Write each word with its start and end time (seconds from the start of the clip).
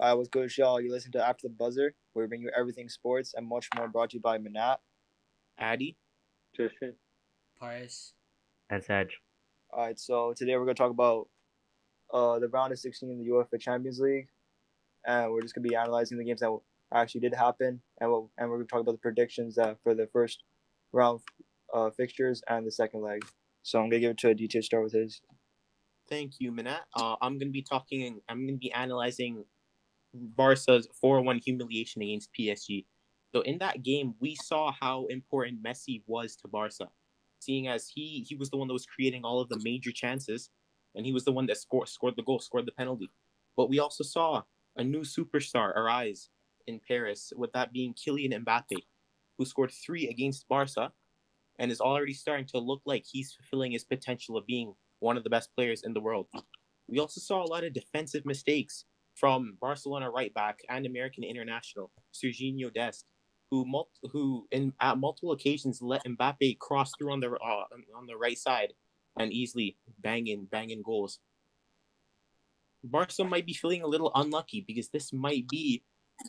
Uh, 0.00 0.14
what's 0.14 0.28
good, 0.28 0.56
y'all? 0.56 0.80
You 0.80 0.92
listen 0.92 1.10
to 1.12 1.26
After 1.26 1.48
the 1.48 1.54
Buzzer, 1.54 1.92
where 2.12 2.24
we 2.24 2.28
bring 2.28 2.42
you 2.42 2.52
everything 2.56 2.88
sports 2.88 3.34
and 3.36 3.48
much 3.48 3.68
more 3.76 3.88
brought 3.88 4.10
to 4.10 4.18
you 4.18 4.20
by 4.20 4.38
Mannat. 4.38 4.76
Addy. 5.58 5.96
Tristan. 6.54 6.94
Paras. 7.58 8.12
And 8.70 8.84
Sedge. 8.84 9.18
All 9.72 9.86
right, 9.86 9.98
so 9.98 10.34
today 10.36 10.56
we're 10.56 10.66
going 10.66 10.76
to 10.76 10.80
talk 10.80 10.92
about 10.92 11.28
uh, 12.14 12.38
the 12.38 12.46
round 12.46 12.72
of 12.72 12.78
16 12.78 13.10
in 13.10 13.18
the 13.18 13.28
UEFA 13.28 13.60
Champions 13.60 13.98
League. 13.98 14.28
And 15.04 15.32
we're 15.32 15.42
just 15.42 15.56
going 15.56 15.64
to 15.64 15.68
be 15.68 15.74
analyzing 15.74 16.16
the 16.16 16.24
games 16.24 16.40
that 16.40 16.56
actually 16.94 17.22
did 17.22 17.34
happen. 17.34 17.80
And, 18.00 18.08
we'll, 18.08 18.30
and 18.38 18.48
we're 18.48 18.58
going 18.58 18.68
to 18.68 18.70
talk 18.70 18.82
about 18.82 18.92
the 18.92 18.98
predictions 18.98 19.56
that 19.56 19.78
for 19.82 19.96
the 19.96 20.06
first 20.12 20.44
round 20.92 21.22
uh, 21.74 21.90
fixtures 21.90 22.40
and 22.48 22.64
the 22.64 22.70
second 22.70 23.02
leg. 23.02 23.24
So 23.64 23.80
I'm 23.80 23.86
going 23.90 24.00
to 24.00 24.00
give 24.00 24.10
it 24.12 24.18
to 24.18 24.28
Aditya 24.28 24.60
to 24.60 24.64
start 24.64 24.84
with 24.84 24.92
his. 24.92 25.22
Thank 26.08 26.34
you, 26.38 26.52
Mannat. 26.52 26.82
Uh, 26.94 27.16
I'm 27.20 27.32
going 27.32 27.48
to 27.48 27.52
be 27.52 27.62
talking, 27.62 28.20
I'm 28.28 28.46
going 28.46 28.54
to 28.54 28.60
be 28.60 28.70
analyzing 28.70 29.44
Barca's 30.36 30.88
4 31.00 31.22
1 31.22 31.38
humiliation 31.38 32.02
against 32.02 32.30
PSG. 32.38 32.86
So 33.34 33.42
in 33.42 33.58
that 33.58 33.82
game, 33.82 34.14
we 34.20 34.36
saw 34.36 34.72
how 34.72 35.06
important 35.06 35.62
Messi 35.62 36.02
was 36.06 36.34
to 36.36 36.48
Barca, 36.48 36.88
seeing 37.40 37.68
as 37.68 37.88
he 37.88 38.24
he 38.28 38.34
was 38.34 38.50
the 38.50 38.56
one 38.56 38.68
that 38.68 38.74
was 38.74 38.86
creating 38.86 39.24
all 39.24 39.40
of 39.40 39.48
the 39.48 39.60
major 39.62 39.92
chances, 39.92 40.50
and 40.94 41.04
he 41.04 41.12
was 41.12 41.24
the 41.24 41.32
one 41.32 41.46
that 41.46 41.58
scored 41.58 41.88
scored 41.88 42.16
the 42.16 42.22
goal, 42.22 42.38
scored 42.40 42.66
the 42.66 42.72
penalty. 42.72 43.10
But 43.56 43.68
we 43.68 43.78
also 43.78 44.04
saw 44.04 44.42
a 44.76 44.84
new 44.84 45.00
superstar 45.02 45.74
arise 45.76 46.30
in 46.66 46.80
Paris, 46.86 47.32
with 47.36 47.52
that 47.52 47.72
being 47.72 47.94
Kylian 47.94 48.32
Mbappe, 48.44 48.84
who 49.36 49.44
scored 49.44 49.72
three 49.72 50.08
against 50.08 50.48
Barca, 50.48 50.92
and 51.58 51.70
is 51.70 51.80
already 51.80 52.14
starting 52.14 52.46
to 52.46 52.58
look 52.58 52.82
like 52.86 53.04
he's 53.06 53.32
fulfilling 53.32 53.72
his 53.72 53.84
potential 53.84 54.36
of 54.36 54.46
being 54.46 54.74
one 55.00 55.16
of 55.16 55.24
the 55.24 55.30
best 55.30 55.50
players 55.54 55.82
in 55.82 55.92
the 55.92 56.00
world. 56.00 56.26
We 56.88 56.98
also 56.98 57.20
saw 57.20 57.42
a 57.42 57.46
lot 57.52 57.64
of 57.64 57.72
defensive 57.72 58.24
mistakes 58.24 58.84
from 59.18 59.56
Barcelona 59.60 60.10
right 60.10 60.32
back 60.32 60.60
and 60.68 60.86
American 60.86 61.24
international 61.24 61.90
Sergiño 62.14 62.72
Dest, 62.72 63.04
who 63.50 63.64
mul- 63.64 63.90
who 64.12 64.46
in 64.50 64.72
at 64.80 64.98
multiple 64.98 65.32
occasions 65.32 65.82
let 65.82 66.04
Mbappe 66.04 66.58
cross 66.58 66.92
through 66.98 67.12
on 67.12 67.20
the 67.20 67.30
uh, 67.30 67.64
on 67.96 68.06
the 68.06 68.16
right 68.16 68.38
side 68.38 68.72
and 69.18 69.32
easily 69.32 69.76
banging 69.98 70.46
banging 70.46 70.82
goals. 70.82 71.18
Barca 72.84 73.24
might 73.24 73.46
be 73.46 73.54
feeling 73.54 73.82
a 73.82 73.86
little 73.86 74.12
unlucky 74.14 74.64
because 74.66 74.88
this 74.88 75.12
might 75.12 75.48
be 75.48 75.82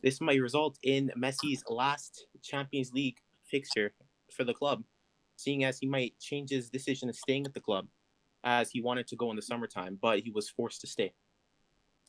this 0.04 0.20
might 0.20 0.42
result 0.42 0.78
in 0.84 1.12
Messi's 1.18 1.64
last 1.70 2.26
Champions 2.44 2.92
League 2.92 3.18
fixture 3.44 3.94
for 4.32 4.44
the 4.44 4.54
club, 4.54 4.84
seeing 5.36 5.64
as 5.64 5.80
he 5.80 5.88
might 5.88 6.20
change 6.20 6.50
his 6.50 6.70
decision 6.70 7.10
of 7.10 7.16
staying 7.16 7.46
at 7.46 7.54
the 7.54 7.60
club 7.60 7.88
as 8.44 8.72
he 8.72 8.82
wanted 8.82 9.08
to 9.08 9.16
go 9.16 9.30
in 9.30 9.36
the 9.36 9.42
summertime, 9.42 9.98
but 10.02 10.20
he 10.20 10.32
was 10.32 10.50
forced 10.50 10.82
to 10.82 10.88
stay. 10.88 11.14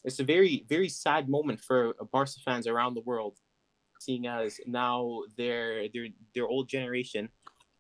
It's 0.05 0.19
a 0.19 0.25
very, 0.25 0.65
very 0.69 0.89
sad 0.89 1.29
moment 1.29 1.61
for 1.61 1.95
uh, 2.01 2.05
Barca 2.13 2.41
fans 2.45 2.67
around 2.67 2.95
the 2.95 3.03
world, 3.03 3.37
seeing 4.01 4.27
as 4.27 4.59
now 4.67 5.23
their 5.37 5.89
their 5.93 6.09
their 6.35 6.49
old 6.49 6.69
generation 6.69 7.29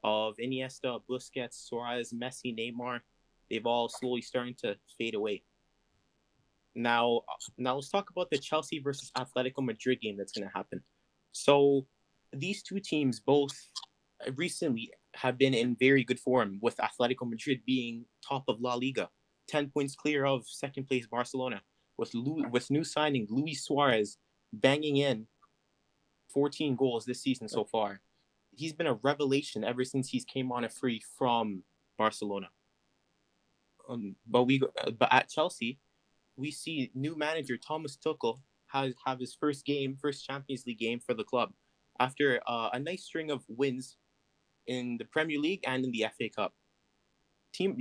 of 0.04 0.36
Iniesta, 0.36 1.00
Busquets, 1.08 1.54
Suarez, 1.68 2.12
Messi, 2.12 2.56
Neymar, 2.56 3.00
they've 3.50 3.66
all 3.66 3.88
slowly 3.88 4.22
starting 4.22 4.54
to 4.62 4.76
fade 4.98 5.14
away. 5.14 5.42
Now, 6.74 7.22
uh, 7.28 7.52
now 7.58 7.74
let's 7.74 7.90
talk 7.90 8.10
about 8.10 8.30
the 8.30 8.38
Chelsea 8.38 8.78
versus 8.78 9.10
Atletico 9.16 9.64
Madrid 9.64 10.00
game 10.00 10.16
that's 10.16 10.32
going 10.32 10.48
to 10.48 10.54
happen. 10.54 10.82
So, 11.32 11.86
these 12.32 12.62
two 12.62 12.80
teams 12.80 13.20
both 13.20 13.56
recently 14.36 14.90
have 15.14 15.36
been 15.36 15.54
in 15.54 15.76
very 15.78 16.04
good 16.04 16.20
form, 16.20 16.58
with 16.62 16.76
Atletico 16.76 17.28
Madrid 17.28 17.60
being 17.66 18.04
top 18.26 18.44
of 18.48 18.60
La 18.60 18.74
Liga, 18.74 19.08
ten 19.48 19.68
points 19.70 19.96
clear 19.96 20.24
of 20.24 20.46
second 20.46 20.86
place 20.86 21.06
Barcelona, 21.06 21.60
with 22.00 22.14
Lu- 22.14 22.48
with 22.50 22.70
new 22.70 22.82
signing 22.82 23.26
Luis 23.30 23.62
Suarez 23.62 24.16
banging 24.52 24.96
in 24.96 25.26
14 26.32 26.74
goals 26.74 27.04
this 27.04 27.22
season 27.22 27.46
so 27.46 27.64
far. 27.64 28.00
He's 28.56 28.72
been 28.72 28.86
a 28.86 28.94
revelation 28.94 29.62
ever 29.62 29.84
since 29.84 30.08
he's 30.08 30.24
came 30.24 30.50
on 30.50 30.64
a 30.64 30.68
free 30.68 31.02
from 31.18 31.62
Barcelona. 31.98 32.48
Um, 33.88 34.16
but 34.26 34.44
we 34.44 34.60
but 34.98 35.12
at 35.12 35.28
Chelsea, 35.28 35.78
we 36.36 36.50
see 36.50 36.90
new 36.94 37.16
manager 37.16 37.56
Thomas 37.56 37.96
Tuchel 37.96 38.40
has 38.68 38.94
have 39.04 39.20
his 39.20 39.36
first 39.38 39.64
game, 39.66 39.96
first 40.00 40.24
Champions 40.24 40.64
League 40.66 40.78
game 40.78 41.00
for 41.00 41.14
the 41.14 41.24
club 41.24 41.52
after 42.00 42.40
uh, 42.46 42.70
a 42.72 42.78
nice 42.78 43.04
string 43.04 43.30
of 43.30 43.44
wins 43.46 43.96
in 44.66 44.96
the 44.96 45.04
Premier 45.04 45.38
League 45.38 45.60
and 45.66 45.84
in 45.84 45.92
the 45.92 46.06
FA 46.16 46.30
Cup. 46.34 46.54
Team 47.52 47.76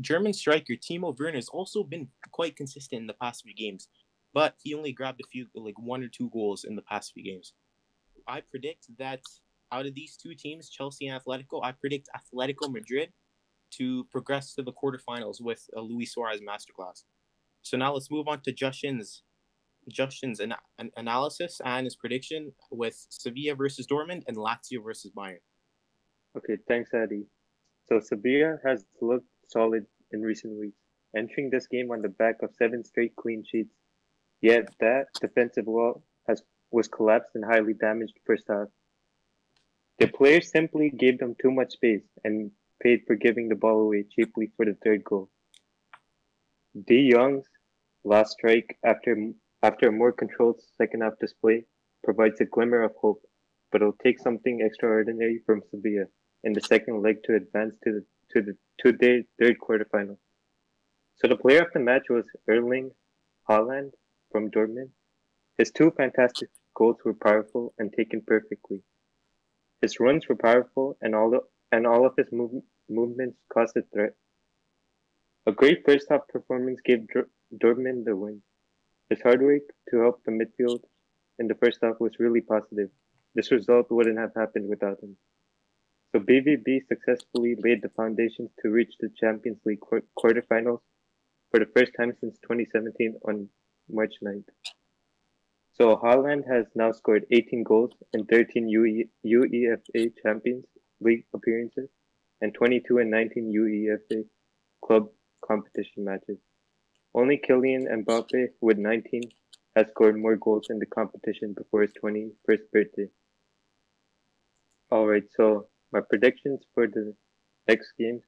German 0.00 0.32
striker 0.32 0.74
Timo 0.74 1.16
Werner 1.18 1.36
has 1.36 1.48
also 1.48 1.84
been 1.84 2.08
quite 2.32 2.56
consistent 2.56 3.00
in 3.00 3.06
the 3.06 3.14
past 3.14 3.44
few 3.44 3.54
games, 3.54 3.88
but 4.32 4.54
he 4.62 4.74
only 4.74 4.92
grabbed 4.92 5.20
a 5.20 5.28
few 5.30 5.46
like 5.54 5.78
one 5.78 6.02
or 6.02 6.08
two 6.08 6.30
goals 6.30 6.64
in 6.64 6.76
the 6.76 6.82
past 6.82 7.12
few 7.12 7.22
games. 7.22 7.54
I 8.26 8.40
predict 8.40 8.86
that 8.98 9.20
out 9.72 9.86
of 9.86 9.94
these 9.94 10.16
two 10.16 10.34
teams, 10.34 10.68
Chelsea 10.68 11.06
and 11.06 11.20
Atletico, 11.20 11.60
I 11.62 11.72
predict 11.72 12.08
Atletico 12.16 12.72
Madrid 12.72 13.10
to 13.72 14.04
progress 14.04 14.54
to 14.54 14.62
the 14.62 14.72
quarterfinals 14.72 15.40
with 15.40 15.64
a 15.76 15.80
Luis 15.80 16.12
Suarez 16.12 16.40
masterclass. 16.40 17.04
So 17.62 17.76
now 17.76 17.92
let's 17.94 18.10
move 18.10 18.28
on 18.28 18.40
to 18.42 18.52
Justin's 18.52 19.22
Justin's 19.88 20.40
an, 20.40 20.54
an 20.78 20.90
analysis 20.96 21.60
and 21.64 21.84
his 21.84 21.96
prediction 21.96 22.52
with 22.70 23.06
Sevilla 23.10 23.54
versus 23.54 23.86
Dortmund 23.86 24.22
and 24.26 24.36
Lazio 24.36 24.82
versus 24.82 25.12
Bayern. 25.14 25.40
Okay, 26.36 26.56
thanks, 26.66 26.92
Addy. 26.94 27.26
So 27.88 28.00
Sevilla 28.00 28.58
has 28.64 28.86
looked 29.00 29.28
solid 29.48 29.86
in 30.10 30.22
recent 30.22 30.58
weeks, 30.58 30.78
entering 31.16 31.50
this 31.50 31.66
game 31.66 31.90
on 31.90 32.00
the 32.00 32.08
back 32.08 32.42
of 32.42 32.54
seven 32.54 32.82
straight 32.84 33.14
clean 33.16 33.44
sheets. 33.44 33.74
Yet 34.40 34.68
that 34.80 35.08
defensive 35.20 35.66
wall 35.66 36.02
has 36.26 36.42
was 36.70 36.88
collapsed 36.88 37.34
and 37.34 37.44
highly 37.44 37.74
damaged 37.74 38.18
first 38.26 38.44
half. 38.48 38.68
The 39.98 40.08
players 40.08 40.50
simply 40.50 40.90
gave 40.90 41.18
them 41.18 41.36
too 41.40 41.50
much 41.52 41.72
space 41.72 42.02
and 42.24 42.50
paid 42.82 43.02
for 43.06 43.16
giving 43.16 43.48
the 43.48 43.54
ball 43.54 43.80
away 43.82 44.04
cheaply 44.10 44.50
for 44.56 44.64
the 44.64 44.76
third 44.82 45.04
goal. 45.04 45.30
De 46.88 47.10
Jong's 47.10 47.46
last 48.02 48.32
strike 48.32 48.78
after 48.84 49.16
after 49.62 49.88
a 49.88 49.92
more 49.92 50.12
controlled 50.12 50.60
second 50.76 51.02
half 51.02 51.18
display 51.20 51.64
provides 52.02 52.40
a 52.40 52.44
glimmer 52.44 52.82
of 52.82 52.94
hope, 52.96 53.22
but 53.70 53.80
it'll 53.80 54.02
take 54.02 54.18
something 54.18 54.60
extraordinary 54.60 55.40
from 55.46 55.62
Sevilla 55.70 56.06
in 56.44 56.52
the 56.52 56.60
second 56.60 57.02
leg 57.02 57.22
to 57.24 57.34
advance 57.34 57.74
to 57.82 57.92
the 57.92 58.04
to 58.32 58.42
the 58.42 58.56
to 58.80 58.92
their 58.92 59.22
third 59.38 59.56
quarterfinal. 59.58 60.18
So 61.16 61.28
the 61.28 61.36
player 61.36 61.62
of 61.62 61.72
the 61.72 61.80
match 61.80 62.06
was 62.10 62.26
Erling 62.48 62.90
Haaland 63.48 63.92
from 64.30 64.50
Dortmund. 64.50 64.90
His 65.58 65.70
two 65.70 65.90
fantastic 65.92 66.50
goals 66.74 66.98
were 67.04 67.14
powerful 67.14 67.72
and 67.78 67.92
taken 67.92 68.20
perfectly. 68.20 68.82
His 69.80 70.00
runs 70.00 70.28
were 70.28 70.36
powerful 70.36 70.96
and 71.00 71.14
all 71.14 71.34
of, 71.34 71.44
and 71.70 71.86
all 71.86 72.04
of 72.06 72.14
his 72.16 72.30
move, 72.32 72.62
movements 72.88 73.38
caused 73.52 73.76
a 73.76 73.82
threat. 73.92 74.14
A 75.46 75.52
great 75.52 75.84
first 75.86 76.06
half 76.10 76.26
performance 76.28 76.80
gave 76.84 77.06
Dortmund 77.56 78.04
the 78.04 78.16
win. 78.16 78.42
His 79.08 79.20
hard 79.22 79.42
work 79.42 79.62
to 79.90 80.00
help 80.00 80.22
the 80.24 80.32
midfield 80.32 80.80
in 81.38 81.48
the 81.48 81.54
first 81.54 81.78
half 81.82 82.00
was 82.00 82.18
really 82.18 82.40
positive. 82.40 82.90
This 83.34 83.52
result 83.52 83.90
wouldn't 83.90 84.18
have 84.18 84.34
happened 84.34 84.68
without 84.68 85.00
him. 85.02 85.16
So 86.14 86.20
BVB 86.20 86.86
successfully 86.86 87.56
laid 87.58 87.82
the 87.82 87.88
foundations 87.88 88.48
to 88.62 88.70
reach 88.70 88.94
the 89.00 89.08
Champions 89.20 89.58
League 89.66 89.80
quarterfinals 89.80 90.78
for 91.50 91.58
the 91.58 91.66
first 91.76 91.90
time 91.98 92.12
since 92.20 92.38
2017 92.38 93.16
on 93.26 93.48
March 93.90 94.12
9th. 94.24 94.44
So 95.72 95.96
Haaland 95.96 96.46
has 96.48 96.66
now 96.76 96.92
scored 96.92 97.26
18 97.32 97.64
goals 97.64 97.90
in 98.12 98.26
13 98.26 98.68
UE, 98.68 99.08
UEFA 99.26 100.12
Champions 100.22 100.66
League 101.00 101.24
appearances 101.34 101.88
and 102.40 102.54
22 102.54 102.98
and 102.98 103.10
19 103.10 103.52
UEFA 103.52 104.24
club 104.84 105.08
competition 105.44 106.04
matches. 106.04 106.38
Only 107.12 107.38
Kylian 107.44 107.88
Mbappe 107.92 108.50
with 108.60 108.78
19 108.78 109.22
has 109.74 109.88
scored 109.88 110.16
more 110.16 110.36
goals 110.36 110.68
in 110.70 110.78
the 110.78 110.86
competition 110.86 111.54
before 111.54 111.82
his 111.82 111.92
21st 112.00 112.70
birthday. 112.72 113.08
Alright, 114.92 115.24
so 115.36 115.66
my 115.94 116.00
predictions 116.00 116.60
for 116.74 116.88
the 116.88 117.14
next 117.68 117.92
games 117.96 118.24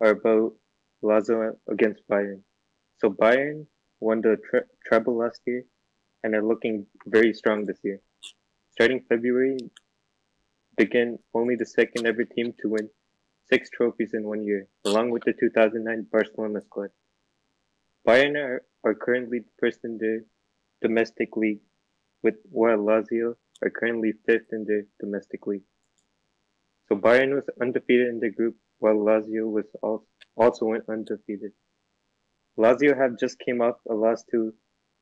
are 0.00 0.12
about 0.12 0.54
Lazio 1.04 1.54
against 1.70 2.00
Bayern. 2.10 2.40
So 2.96 3.10
Bayern 3.10 3.66
won 4.00 4.22
the 4.22 4.38
tre- 4.48 4.70
treble 4.86 5.18
last 5.18 5.42
year 5.46 5.64
and 6.24 6.34
are 6.34 6.42
looking 6.42 6.86
very 7.06 7.34
strong 7.34 7.66
this 7.66 7.80
year. 7.84 8.00
Starting 8.70 9.04
February, 9.10 9.58
begin 10.78 11.18
only 11.34 11.54
the 11.56 11.66
second 11.66 12.06
ever 12.06 12.24
team 12.24 12.54
to 12.62 12.70
win 12.70 12.88
six 13.52 13.68
trophies 13.68 14.14
in 14.14 14.24
one 14.24 14.42
year, 14.42 14.66
along 14.86 15.10
with 15.10 15.22
the 15.24 15.34
2009 15.34 16.06
Barcelona 16.10 16.62
squad. 16.62 16.88
Bayern 18.08 18.36
are, 18.36 18.62
are 18.84 18.94
currently 18.94 19.40
first 19.58 19.80
in 19.84 19.98
the 19.98 20.24
domestic 20.80 21.36
league, 21.36 21.60
with 22.22 22.36
while 22.50 22.78
Lazio 22.78 23.34
are 23.62 23.70
currently 23.70 24.12
fifth 24.24 24.52
in 24.52 24.64
the 24.64 24.86
domestic 24.98 25.46
league. 25.46 25.64
So 26.90 26.98
Bayern 26.98 27.36
was 27.36 27.48
undefeated 27.60 28.08
in 28.08 28.18
the 28.18 28.30
group, 28.30 28.56
while 28.80 28.96
Lazio 28.96 29.48
was 29.48 29.66
also 30.36 30.66
went 30.66 30.88
undefeated. 30.88 31.52
Lazio 32.58 32.96
have 32.96 33.16
just 33.16 33.38
came 33.38 33.60
off 33.60 33.76
a 33.88 33.94
loss 33.94 34.24
to 34.32 34.52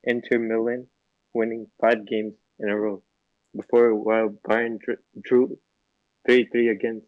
Inter 0.03 0.37
Milan 0.37 0.85
winning 1.33 1.65
five 1.81 2.05
games 2.05 2.35
in 2.59 2.69
a 2.69 2.77
row. 2.77 3.01
Before 3.55 3.95
while, 3.95 4.29
Bayern 4.29 4.77
drew 5.19 5.57
3-3 6.27 6.69
against 6.69 7.07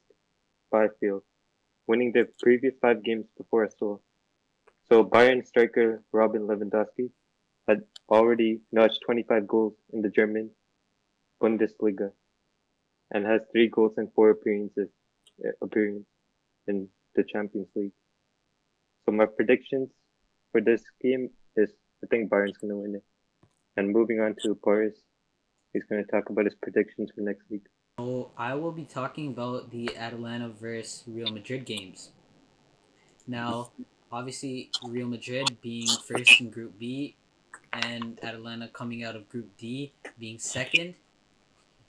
Bielefeld, 0.74 1.22
winning 1.86 2.12
their 2.12 2.30
previous 2.42 2.74
five 2.82 3.04
games 3.04 3.28
before 3.38 3.66
as 3.66 3.76
well. 3.80 4.02
So 4.90 5.04
Bayern 5.04 5.46
striker 5.46 6.02
Robin 6.12 6.48
Lewandowski 6.48 7.12
had 7.68 7.84
already 8.10 8.62
notched 8.72 9.02
25 9.06 9.48
goals 9.48 9.76
in 9.94 10.02
the 10.02 10.10
German 10.10 10.50
Bundesliga 11.40 12.14
and 13.12 13.26
has 13.26 13.42
three 13.52 13.70
goals 13.70 13.94
and 13.98 14.10
four 14.14 14.32
appearances 14.32 14.90
uh, 15.46 15.52
appearance 15.62 16.08
in 16.68 16.88
the 17.16 17.24
Champions 17.24 17.68
League. 17.76 17.92
So 19.06 19.12
my 19.12 19.26
predictions 19.26 19.90
for 20.52 20.62
this 20.62 20.82
game 21.02 21.30
is 21.56 21.72
I 22.04 22.08
think 22.08 22.30
Bayern's 22.30 22.58
going 22.58 22.72
to 22.72 22.78
win 22.78 22.96
it. 22.96 23.04
And 23.78 23.92
moving 23.92 24.20
on 24.20 24.36
to 24.44 24.56
Boris, 24.56 24.96
he's 25.74 25.84
going 25.90 26.04
to 26.04 26.12
talk 26.12 26.30
about 26.30 26.46
his 26.46 26.56
predictions 26.62 27.10
for 27.16 27.22
next 27.22 27.44
week. 27.50 27.64
So 28.00 28.32
I 28.38 28.56
will 28.56 28.72
be 28.72 28.86
talking 28.86 29.28
about 29.28 29.72
the 29.72 29.96
Atalanta 29.96 30.50
versus 30.50 31.04
Real 31.08 31.32
Madrid 31.32 31.66
games. 31.66 32.10
Now, 33.28 33.72
obviously, 34.12 34.72
Real 34.84 35.08
Madrid 35.08 35.58
being 35.62 35.88
first 36.08 36.42
in 36.42 36.50
Group 36.50 36.80
B 36.80 37.16
and 37.72 38.20
Atalanta 38.24 38.68
coming 38.70 39.04
out 39.04 39.16
of 39.16 39.30
Group 39.30 39.56
D 39.58 39.94
being 40.20 40.40
second. 40.40 40.96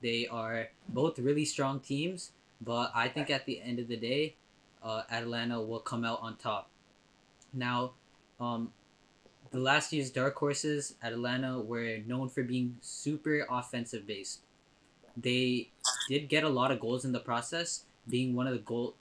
They 0.03 0.27
are 0.27 0.67
both 0.89 1.17
really 1.17 1.45
strong 1.45 1.79
teams, 1.79 2.31
but 2.59 2.91
I 2.93 3.07
think 3.07 3.29
at 3.29 3.45
the 3.45 3.61
end 3.61 3.79
of 3.79 3.87
the 3.87 3.95
day, 3.95 4.35
uh, 4.83 5.03
Atalanta 5.09 5.61
will 5.61 5.79
come 5.79 6.03
out 6.03 6.19
on 6.21 6.35
top. 6.35 6.69
Now, 7.53 7.93
um, 8.37 8.73
the 9.51 9.59
last 9.59 9.93
year's 9.93 10.11
dark 10.11 10.35
horses, 10.35 10.95
Atalanta, 11.01 11.59
were 11.59 11.99
known 12.05 12.27
for 12.27 12.43
being 12.43 12.75
super 12.81 13.47
offensive 13.49 14.05
based. 14.05 14.41
They 15.15 15.69
did 16.09 16.27
get 16.27 16.43
a 16.43 16.49
lot 16.49 16.71
of 16.71 16.81
goals 16.81 17.05
in 17.05 17.13
the 17.13 17.19
process, 17.19 17.85
being 18.09 18.35
one 18.35 18.45
of 18.45 18.53
the 18.53 18.59
goal, 18.59 18.95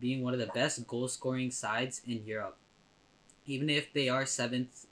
being 0.00 0.24
one 0.24 0.32
of 0.34 0.40
the 0.40 0.46
best 0.46 0.84
goal 0.88 1.06
scoring 1.06 1.52
sides 1.52 2.02
in 2.04 2.26
Europe. 2.26 2.56
Even 3.46 3.70
if 3.70 3.92
they 3.92 4.08
are 4.08 4.26
seventh 4.26 4.86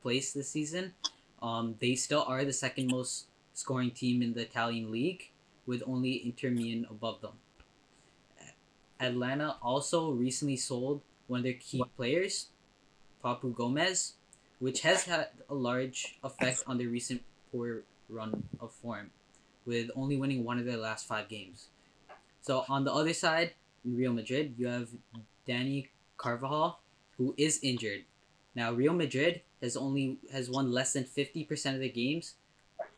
place 0.00 0.32
this 0.32 0.48
season, 0.48 0.94
um, 1.42 1.74
they 1.80 1.94
still 1.94 2.24
are 2.26 2.44
the 2.44 2.52
second 2.52 2.90
most 2.90 3.26
scoring 3.54 3.92
team 3.92 4.20
in 4.20 4.34
the 4.34 4.42
Italian 4.42 4.90
league, 4.90 5.30
with 5.64 5.82
only 5.86 6.26
Inter 6.26 6.50
Milan 6.50 6.86
above 6.90 7.22
them. 7.22 7.34
Atalanta 9.00 9.56
also 9.62 10.10
recently 10.10 10.56
sold 10.56 11.00
one 11.26 11.40
of 11.40 11.44
their 11.44 11.54
key 11.54 11.82
players, 11.96 12.48
Papu 13.24 13.54
Gomez, 13.54 14.14
which 14.58 14.82
has 14.82 15.04
had 15.04 15.28
a 15.48 15.54
large 15.54 16.18
effect 16.22 16.62
on 16.66 16.78
their 16.78 16.88
recent 16.88 17.22
poor 17.50 17.82
run 18.08 18.44
of 18.60 18.72
form, 18.72 19.10
with 19.64 19.90
only 19.96 20.16
winning 20.16 20.44
one 20.44 20.58
of 20.58 20.66
their 20.66 20.76
last 20.76 21.06
five 21.06 21.28
games. 21.28 21.68
So 22.42 22.64
on 22.68 22.84
the 22.84 22.92
other 22.92 23.14
side, 23.14 23.54
in 23.84 23.96
Real 23.96 24.12
Madrid, 24.12 24.54
you 24.58 24.68
have 24.68 24.88
Dani 25.48 25.88
Carvajal, 26.16 26.80
who 27.16 27.34
is 27.36 27.60
injured. 27.62 28.04
Now 28.54 28.72
Real 28.72 28.92
Madrid 28.92 29.42
has 29.60 29.76
only 29.76 30.18
has 30.32 30.50
won 30.50 30.70
less 30.70 30.92
than 30.92 31.04
fifty 31.04 31.44
percent 31.44 31.74
of 31.74 31.80
the 31.80 31.88
games 31.88 32.34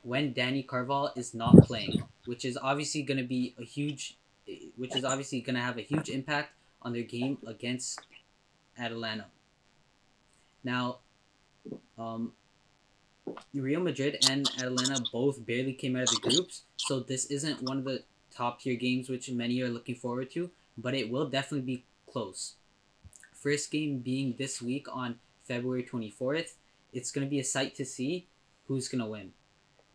when 0.06 0.32
Dani 0.32 0.64
Carvajal 0.64 1.10
is 1.16 1.34
not 1.34 1.56
playing, 1.64 2.00
which 2.26 2.44
is 2.44 2.56
obviously 2.56 3.02
going 3.02 3.18
to 3.18 3.24
be 3.24 3.56
a 3.58 3.64
huge, 3.64 4.16
which 4.76 4.94
is 4.94 5.04
obviously 5.04 5.40
going 5.40 5.56
to 5.56 5.60
have 5.60 5.78
a 5.78 5.82
huge 5.82 6.08
impact 6.08 6.52
on 6.80 6.92
their 6.92 7.02
game 7.02 7.38
against 7.44 8.00
Atalanta. 8.78 9.26
Now, 10.62 10.98
um, 11.98 12.32
Real 13.52 13.80
Madrid 13.80 14.24
and 14.30 14.48
Atalanta 14.58 15.02
both 15.12 15.44
barely 15.44 15.72
came 15.72 15.96
out 15.96 16.04
of 16.04 16.22
the 16.22 16.30
groups, 16.30 16.62
so 16.76 17.00
this 17.00 17.26
isn't 17.26 17.62
one 17.62 17.78
of 17.78 17.84
the 17.84 18.04
top 18.32 18.60
tier 18.60 18.76
games 18.76 19.08
which 19.08 19.28
many 19.32 19.60
are 19.60 19.68
looking 19.68 19.96
forward 19.96 20.30
to, 20.30 20.50
but 20.78 20.94
it 20.94 21.10
will 21.10 21.28
definitely 21.28 21.66
be 21.66 21.84
close. 22.08 22.54
First 23.34 23.72
game 23.72 23.98
being 23.98 24.36
this 24.38 24.62
week 24.62 24.86
on 24.92 25.18
February 25.42 25.82
24th. 25.82 26.52
It's 26.92 27.10
going 27.10 27.26
to 27.26 27.30
be 27.30 27.40
a 27.40 27.44
sight 27.44 27.74
to 27.74 27.84
see 27.84 28.28
who's 28.68 28.86
going 28.86 29.02
to 29.02 29.10
win. 29.10 29.32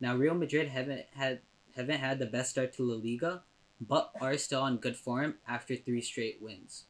Now, 0.01 0.15
Real 0.15 0.33
Madrid 0.33 0.67
haven't 0.69 1.05
had 1.15 1.39
haven't 1.75 1.99
had 1.99 2.19
the 2.19 2.25
best 2.25 2.49
start 2.49 2.73
to 2.73 2.83
La 2.83 2.95
Liga, 2.95 3.43
but 3.79 4.11
are 4.19 4.37
still 4.37 4.61
on 4.61 4.77
good 4.77 4.97
form 4.97 5.35
after 5.47 5.75
three 5.75 6.01
straight 6.01 6.41
wins. 6.41 6.85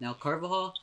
Now, 0.00 0.14
Carvajal 0.14 0.74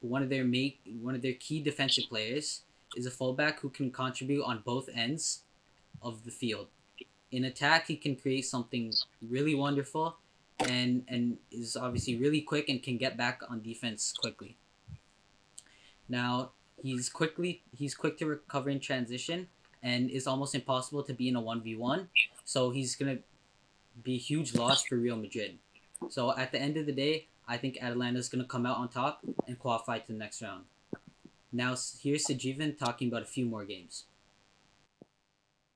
one 0.00 0.22
of 0.22 0.28
their 0.30 0.44
make 0.44 0.80
one 1.00 1.14
of 1.14 1.22
their 1.22 1.34
key 1.34 1.60
defensive 1.60 2.04
players 2.08 2.62
is 2.96 3.06
a 3.06 3.10
fullback 3.10 3.60
who 3.60 3.70
can 3.70 3.90
contribute 3.90 4.44
on 4.44 4.62
both 4.64 4.88
ends 4.94 5.42
of 6.00 6.24
the 6.24 6.30
field. 6.30 6.68
In 7.30 7.44
attack, 7.44 7.86
he 7.86 7.96
can 7.96 8.16
create 8.16 8.44
something 8.44 8.92
really 9.20 9.54
wonderful, 9.54 10.16
and 10.60 11.04
and 11.08 11.38
is 11.50 11.76
obviously 11.76 12.16
really 12.16 12.40
quick 12.40 12.68
and 12.68 12.82
can 12.82 12.98
get 12.98 13.16
back 13.16 13.40
on 13.48 13.62
defense 13.62 14.12
quickly. 14.16 14.56
Now 16.08 16.52
he's 16.82 17.08
quickly 17.08 17.62
he's 17.76 17.94
quick 17.94 18.18
to 18.18 18.26
recover 18.26 18.70
in 18.70 18.80
transition 18.80 19.48
and 19.82 20.10
it's 20.10 20.26
almost 20.26 20.54
impossible 20.54 21.02
to 21.04 21.14
be 21.14 21.28
in 21.28 21.36
a 21.36 21.40
one 21.40 21.62
v 21.62 21.76
one. 21.76 22.08
So 22.44 22.70
he's 22.70 22.96
gonna 22.96 23.18
be 24.02 24.14
a 24.14 24.18
huge 24.18 24.54
loss 24.54 24.84
for 24.84 24.96
Real 24.96 25.16
Madrid. 25.16 25.58
So 26.08 26.36
at 26.36 26.52
the 26.52 26.60
end 26.60 26.76
of 26.76 26.86
the 26.86 26.92
day, 26.92 27.26
I 27.46 27.56
think 27.56 27.78
Atalanta 27.80 28.18
is 28.18 28.28
going 28.28 28.42
to 28.42 28.48
come 28.48 28.66
out 28.66 28.78
on 28.78 28.88
top 28.88 29.20
and 29.46 29.58
qualify 29.58 29.98
to 29.98 30.06
the 30.06 30.18
next 30.18 30.42
round. 30.42 30.64
Now, 31.52 31.74
here's 32.00 32.26
Sajivan 32.26 32.78
talking 32.78 33.08
about 33.08 33.22
a 33.22 33.26
few 33.26 33.44
more 33.44 33.64
games. 33.64 34.04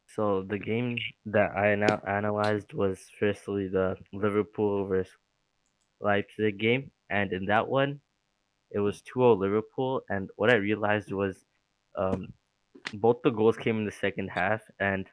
So, 0.06 0.42
the 0.48 0.58
game 0.58 0.96
that 1.26 1.54
I 1.54 1.74
now 1.74 2.00
analyzed 2.08 2.72
was 2.72 2.98
firstly 3.20 3.68
the 3.68 3.96
Liverpool 4.12 4.86
versus 4.86 5.12
Leipzig 6.00 6.58
game. 6.58 6.90
And 7.10 7.32
in 7.32 7.44
that 7.46 7.68
one, 7.68 8.00
it 8.70 8.78
was 8.78 9.02
2 9.02 9.20
0 9.20 9.34
Liverpool. 9.34 10.00
And 10.08 10.30
what 10.36 10.50
I 10.50 10.54
realized 10.54 11.12
was 11.12 11.44
um, 11.98 12.32
both 12.94 13.22
the 13.22 13.30
goals 13.30 13.56
came 13.56 13.78
in 13.78 13.84
the 13.84 13.92
second 13.92 14.28
half, 14.28 14.62
and 14.80 15.06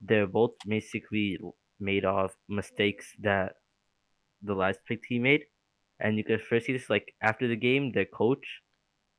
they're 0.00 0.26
both 0.26 0.52
basically 0.66 1.38
made 1.78 2.04
off 2.04 2.34
mistakes 2.48 3.14
that 3.20 3.54
the 4.42 4.54
Leipzig 4.54 5.02
team 5.02 5.22
made 5.22 5.44
and 6.00 6.16
you 6.18 6.24
could 6.24 6.42
first 6.42 6.66
see 6.66 6.72
this 6.72 6.90
like 6.90 7.14
after 7.22 7.48
the 7.48 7.56
game, 7.56 7.92
their 7.92 8.06
coach 8.06 8.44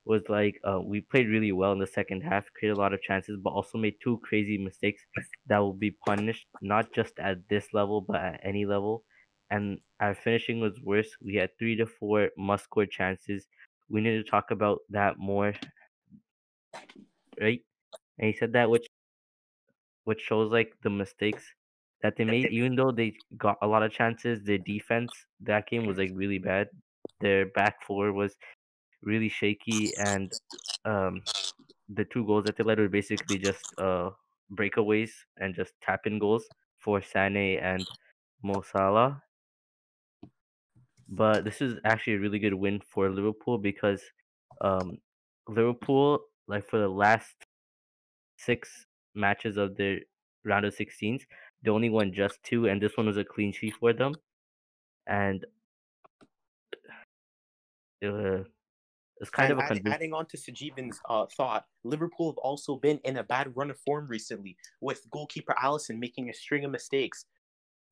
was 0.06 0.24
like, 0.30 0.60
uh, 0.68 0.82
"We 0.82 1.02
played 1.02 1.28
really 1.30 1.52
well 1.52 1.74
in 1.74 1.80
the 1.80 1.88
second 1.88 2.22
half, 2.22 2.52
created 2.54 2.78
a 2.78 2.82
lot 2.82 2.94
of 2.94 3.02
chances, 3.02 3.40
but 3.44 3.52
also 3.52 3.78
made 3.78 3.96
two 4.04 4.20
crazy 4.24 4.58
mistakes 4.58 5.04
that 5.48 5.60
will 5.60 5.74
be 5.74 5.92
punished 5.92 6.48
not 6.62 6.94
just 6.94 7.20
at 7.20 7.48
this 7.50 7.68
level 7.74 8.02
but 8.02 8.22
at 8.22 8.42
any 8.44 8.66
level." 8.66 9.06
And 9.52 9.80
our 10.00 10.16
finishing 10.16 10.60
was 10.62 10.80
worse. 10.82 11.10
We 11.22 11.36
had 11.36 11.52
three 11.60 11.76
to 11.78 11.86
four 11.86 12.30
must-score 12.38 12.88
chances. 12.88 13.48
We 13.90 14.02
need 14.02 14.18
to 14.18 14.24
talk 14.24 14.52
about 14.52 14.80
that 14.90 15.20
more, 15.20 15.54
right? 17.40 17.62
And 18.22 18.28
he 18.32 18.38
said 18.38 18.54
that 18.54 18.70
which 18.70 18.88
which 20.06 20.22
shows 20.22 20.52
like 20.52 20.74
the 20.84 20.90
mistakes 20.90 21.44
that 22.02 22.16
they 22.18 22.26
made, 22.26 22.50
even 22.52 22.76
though 22.76 22.92
they 22.92 23.16
got 23.38 23.58
a 23.62 23.68
lot 23.68 23.84
of 23.84 23.92
chances, 23.92 24.44
their 24.44 24.58
defense 24.60 25.12
that 25.42 25.68
game 25.68 25.86
was 25.86 25.98
like 25.98 26.12
really 26.14 26.40
bad. 26.40 26.70
Their 27.20 27.48
back 27.48 27.84
four 27.86 28.14
was 28.14 28.36
really 29.04 29.30
shaky, 29.30 29.96
and 29.98 30.32
um, 30.86 31.24
the 31.90 32.06
two 32.06 32.26
goals 32.26 32.46
that 32.46 32.58
they 32.58 32.64
led 32.64 32.80
were 32.80 32.90
basically 32.90 33.40
just 33.40 33.66
uh 33.80 34.12
breakaways 34.54 35.12
and 35.40 35.56
just 35.56 35.74
tap 35.82 36.02
in 36.06 36.20
goals 36.20 36.46
for 36.80 37.02
Sane 37.02 37.60
and 37.60 37.88
Mo 38.44 38.62
Salah. 38.62 39.24
But 41.10 41.44
this 41.44 41.62
is 41.62 41.80
actually 41.84 42.14
a 42.14 42.20
really 42.20 42.40
good 42.40 42.54
win 42.54 42.82
for 42.82 43.10
Liverpool 43.10 43.58
because 43.58 44.02
um, 44.62 44.98
Liverpool, 45.48 46.22
like 46.48 46.66
for 46.66 46.80
the 46.80 46.88
last 46.88 47.36
six 48.46 48.86
matches 49.16 49.58
of 49.58 49.76
the 49.76 50.00
round 50.46 50.66
of 50.66 50.76
16s, 50.76 51.22
they 51.64 51.72
only 51.72 51.90
won 51.90 52.14
just 52.14 52.42
two, 52.44 52.68
and 52.68 52.82
this 52.82 52.98
one 52.98 53.08
was 53.08 53.18
a 53.18 53.24
clean 53.24 53.52
sheet 53.52 53.76
for 53.80 53.94
them. 53.94 54.14
And 55.08 55.46
it's 58.02 59.30
kind 59.30 59.52
and 59.52 59.60
of 59.60 59.60
a 59.60 59.64
adding, 59.64 59.88
adding 59.88 60.14
on 60.14 60.26
to 60.28 60.38
Sajivan's 60.38 61.00
uh, 61.10 61.26
thought, 61.38 61.66
Liverpool 61.84 62.32
have 62.32 62.38
also 62.40 62.76
been 62.76 63.00
in 63.04 63.18
a 63.18 63.24
bad 63.24 63.56
run 63.56 63.70
of 63.70 63.78
form 63.80 64.08
recently, 64.08 64.58
with 64.82 65.08
goalkeeper 65.12 65.54
Alisson 65.62 66.00
making 66.00 66.30
a 66.30 66.34
string 66.34 66.66
of 66.66 66.72
mistakes. 66.72 67.26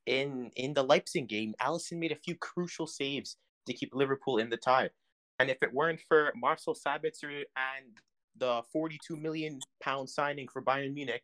In 0.05 0.49
in 0.55 0.73
the 0.73 0.83
Leipzig 0.83 1.27
game, 1.27 1.53
Alisson 1.61 1.99
made 1.99 2.11
a 2.11 2.15
few 2.15 2.35
crucial 2.35 2.87
saves 2.87 3.37
to 3.67 3.73
keep 3.73 3.93
Liverpool 3.93 4.39
in 4.39 4.49
the 4.49 4.57
tie. 4.57 4.89
And 5.37 5.49
if 5.49 5.61
it 5.61 5.73
weren't 5.73 6.01
for 6.07 6.33
Marcel 6.35 6.73
Sabitzer 6.73 7.43
and 7.55 7.93
the 8.39 8.61
42 8.71 9.15
million 9.15 9.59
pound 9.81 10.09
signing 10.09 10.47
for 10.47 10.61
Bayern 10.61 10.93
Munich, 10.93 11.21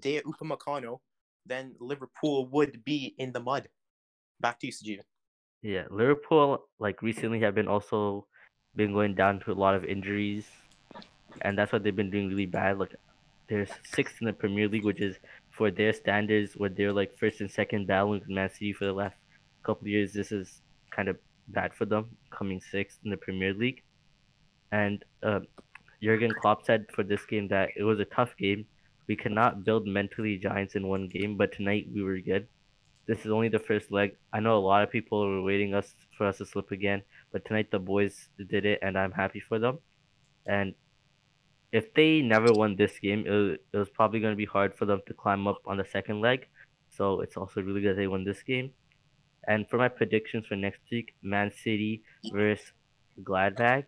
Dayot 0.00 0.22
Upamecano, 0.22 0.98
then 1.46 1.74
Liverpool 1.80 2.48
would 2.48 2.84
be 2.84 3.14
in 3.18 3.32
the 3.32 3.40
mud. 3.40 3.68
Back 4.40 4.58
to 4.60 4.66
you, 4.66 4.72
Sajiv. 4.72 5.00
Yeah, 5.62 5.84
Liverpool 5.90 6.66
like 6.78 7.02
recently 7.02 7.40
have 7.40 7.54
been 7.54 7.68
also 7.68 8.26
been 8.74 8.92
going 8.92 9.14
down 9.14 9.40
to 9.40 9.52
a 9.52 9.54
lot 9.54 9.74
of 9.74 9.84
injuries, 9.84 10.44
and 11.42 11.56
that's 11.56 11.72
what 11.72 11.82
they've 11.82 11.96
been 11.96 12.10
doing 12.10 12.28
really 12.28 12.46
bad. 12.46 12.78
Like 12.78 12.94
they're 13.48 13.66
sixth 13.84 14.16
in 14.20 14.26
the 14.26 14.32
Premier 14.32 14.68
League, 14.68 14.84
which 14.84 15.00
is 15.00 15.16
for 15.50 15.70
their 15.70 15.92
standards, 15.92 16.54
where 16.56 16.70
they're 16.70 16.92
like 16.92 17.16
first 17.16 17.40
and 17.40 17.50
second 17.50 17.86
battling 17.86 18.20
with 18.20 18.28
Man 18.28 18.50
City 18.50 18.72
for 18.72 18.84
the 18.84 18.92
last 18.92 19.16
couple 19.64 19.84
of 19.84 19.88
years. 19.88 20.12
This 20.12 20.30
is 20.30 20.60
kind 20.90 21.08
of 21.08 21.16
bad 21.48 21.72
for 21.74 21.84
them, 21.84 22.16
coming 22.30 22.60
sixth 22.60 22.98
in 23.04 23.10
the 23.10 23.16
Premier 23.16 23.54
League. 23.54 23.82
And 24.72 25.04
uh, 25.22 25.40
Jurgen 26.02 26.32
Klopp 26.40 26.64
said 26.64 26.86
for 26.94 27.02
this 27.02 27.24
game 27.26 27.48
that 27.48 27.70
it 27.76 27.82
was 27.82 28.00
a 28.00 28.04
tough 28.04 28.36
game. 28.36 28.66
We 29.06 29.16
cannot 29.16 29.64
build 29.64 29.86
mentally 29.86 30.36
giants 30.36 30.74
in 30.74 30.88
one 30.88 31.08
game, 31.08 31.36
but 31.36 31.52
tonight 31.52 31.88
we 31.92 32.02
were 32.02 32.18
good. 32.18 32.48
This 33.06 33.24
is 33.24 33.30
only 33.30 33.48
the 33.48 33.60
first 33.60 33.92
leg. 33.92 34.16
I 34.32 34.40
know 34.40 34.56
a 34.56 34.58
lot 34.58 34.82
of 34.82 34.90
people 34.90 35.26
were 35.26 35.42
waiting 35.42 35.74
us 35.74 35.94
for 36.18 36.26
us 36.26 36.38
to 36.38 36.46
slip 36.46 36.72
again, 36.72 37.02
but 37.32 37.44
tonight 37.44 37.70
the 37.70 37.78
boys 37.78 38.28
did 38.48 38.66
it, 38.66 38.80
and 38.82 38.98
I'm 38.98 39.12
happy 39.12 39.38
for 39.38 39.58
them. 39.58 39.78
And 40.44 40.74
if 41.72 41.94
they 41.94 42.20
never 42.20 42.52
won 42.52 42.74
this 42.74 42.98
game, 42.98 43.24
it 43.26 43.30
was, 43.30 43.58
it 43.72 43.76
was 43.76 43.88
probably 43.90 44.20
going 44.20 44.32
to 44.32 44.36
be 44.36 44.44
hard 44.44 44.74
for 44.74 44.86
them 44.86 45.00
to 45.06 45.14
climb 45.14 45.46
up 45.46 45.60
on 45.66 45.76
the 45.76 45.84
second 45.84 46.20
leg. 46.20 46.48
So 46.90 47.20
it's 47.20 47.36
also 47.36 47.62
really 47.62 47.80
good 47.80 47.96
they 47.96 48.06
won 48.06 48.24
this 48.24 48.42
game. 48.42 48.70
And 49.46 49.68
for 49.68 49.76
my 49.76 49.88
predictions 49.88 50.46
for 50.46 50.56
next 50.56 50.80
week, 50.90 51.14
Man 51.22 51.52
City 51.52 52.02
versus 52.32 52.72
Gladbach. 53.22 53.84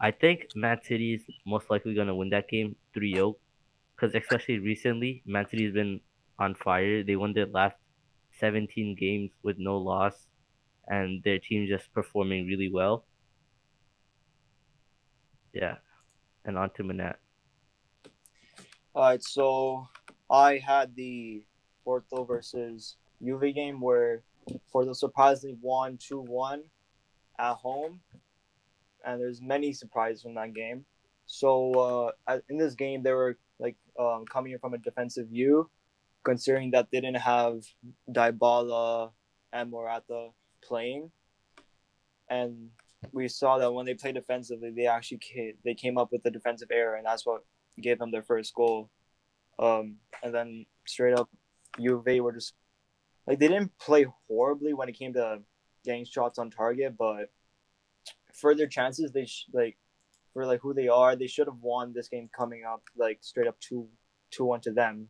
I 0.00 0.10
think 0.10 0.54
Man 0.54 0.78
City 0.82 1.14
is 1.14 1.22
most 1.46 1.70
likely 1.70 1.94
going 1.94 2.06
to 2.06 2.14
win 2.14 2.30
that 2.30 2.48
game 2.48 2.76
3 2.94 3.14
0. 3.14 3.36
Because 3.96 4.14
especially 4.14 4.60
recently, 4.60 5.22
Man 5.26 5.46
City's 5.48 5.72
been 5.72 6.00
on 6.38 6.54
fire. 6.54 7.02
They 7.02 7.16
won 7.16 7.32
their 7.32 7.46
last 7.46 7.76
17 8.38 8.94
games 8.94 9.30
with 9.42 9.58
no 9.58 9.76
loss, 9.76 10.28
and 10.86 11.22
their 11.24 11.40
team 11.40 11.66
just 11.66 11.92
performing 11.92 12.46
really 12.46 12.70
well. 12.72 13.04
Yeah. 15.52 15.76
And 16.44 16.56
on 16.56 16.70
to 16.74 16.84
Mannat. 16.84 17.16
All 18.94 19.02
right, 19.02 19.22
so 19.22 19.88
I 20.30 20.58
had 20.58 20.94
the 20.94 21.42
Porto 21.84 22.24
versus 22.24 22.96
Juve 23.22 23.54
game 23.54 23.80
where 23.80 24.22
Porto 24.70 24.92
surprisingly 24.92 25.56
won 25.60 25.98
2 25.98 26.20
1 26.20 26.62
at 27.38 27.54
home. 27.54 28.00
And 29.04 29.20
there's 29.20 29.40
many 29.40 29.72
surprises 29.72 30.22
from 30.22 30.34
that 30.34 30.54
game. 30.54 30.84
So 31.26 32.12
uh, 32.26 32.38
in 32.48 32.58
this 32.58 32.74
game, 32.74 33.02
they 33.02 33.12
were 33.12 33.38
like 33.58 33.76
um, 33.98 34.24
coming 34.30 34.52
in 34.52 34.58
from 34.58 34.74
a 34.74 34.78
defensive 34.78 35.28
view, 35.28 35.70
considering 36.24 36.70
that 36.72 36.88
they 36.90 37.00
didn't 37.00 37.20
have 37.20 37.62
Dybala 38.10 39.12
and 39.52 39.70
Morata 39.70 40.30
playing. 40.62 41.10
And 42.30 42.70
we 43.12 43.28
saw 43.28 43.58
that 43.58 43.72
when 43.72 43.86
they 43.86 43.94
played 43.94 44.14
defensively, 44.14 44.70
they 44.70 44.86
actually 44.86 45.18
came, 45.18 45.54
they 45.64 45.74
came 45.74 45.98
up 45.98 46.10
with 46.12 46.24
a 46.24 46.30
defensive 46.30 46.68
error, 46.72 46.96
and 46.96 47.06
that's 47.06 47.24
what 47.24 47.44
gave 47.80 47.98
them 47.98 48.10
their 48.10 48.22
first 48.22 48.54
goal. 48.54 48.90
Um, 49.58 49.96
and 50.22 50.34
then 50.34 50.66
straight 50.86 51.14
up, 51.14 51.28
Juve 51.80 52.20
were 52.20 52.32
just 52.32 52.54
like 53.26 53.38
they 53.38 53.48
didn't 53.48 53.76
play 53.78 54.06
horribly 54.28 54.72
when 54.72 54.88
it 54.88 54.98
came 54.98 55.12
to 55.14 55.40
getting 55.84 56.04
shots 56.04 56.38
on 56.38 56.50
target, 56.50 56.96
but 56.98 57.30
for 58.38 58.54
their 58.54 58.66
chances, 58.66 59.10
they 59.12 59.26
sh- 59.26 59.46
like 59.52 59.76
for 60.32 60.46
like 60.46 60.60
who 60.60 60.72
they 60.72 60.88
are, 60.88 61.16
they 61.16 61.26
should 61.26 61.46
have 61.46 61.60
won 61.60 61.92
this 61.92 62.08
game 62.08 62.30
coming 62.36 62.64
up 62.64 62.82
like 62.96 63.18
straight 63.20 63.48
up 63.48 63.58
two 63.60 63.88
two 64.30 64.44
one 64.44 64.60
to 64.60 64.70
them 64.70 65.08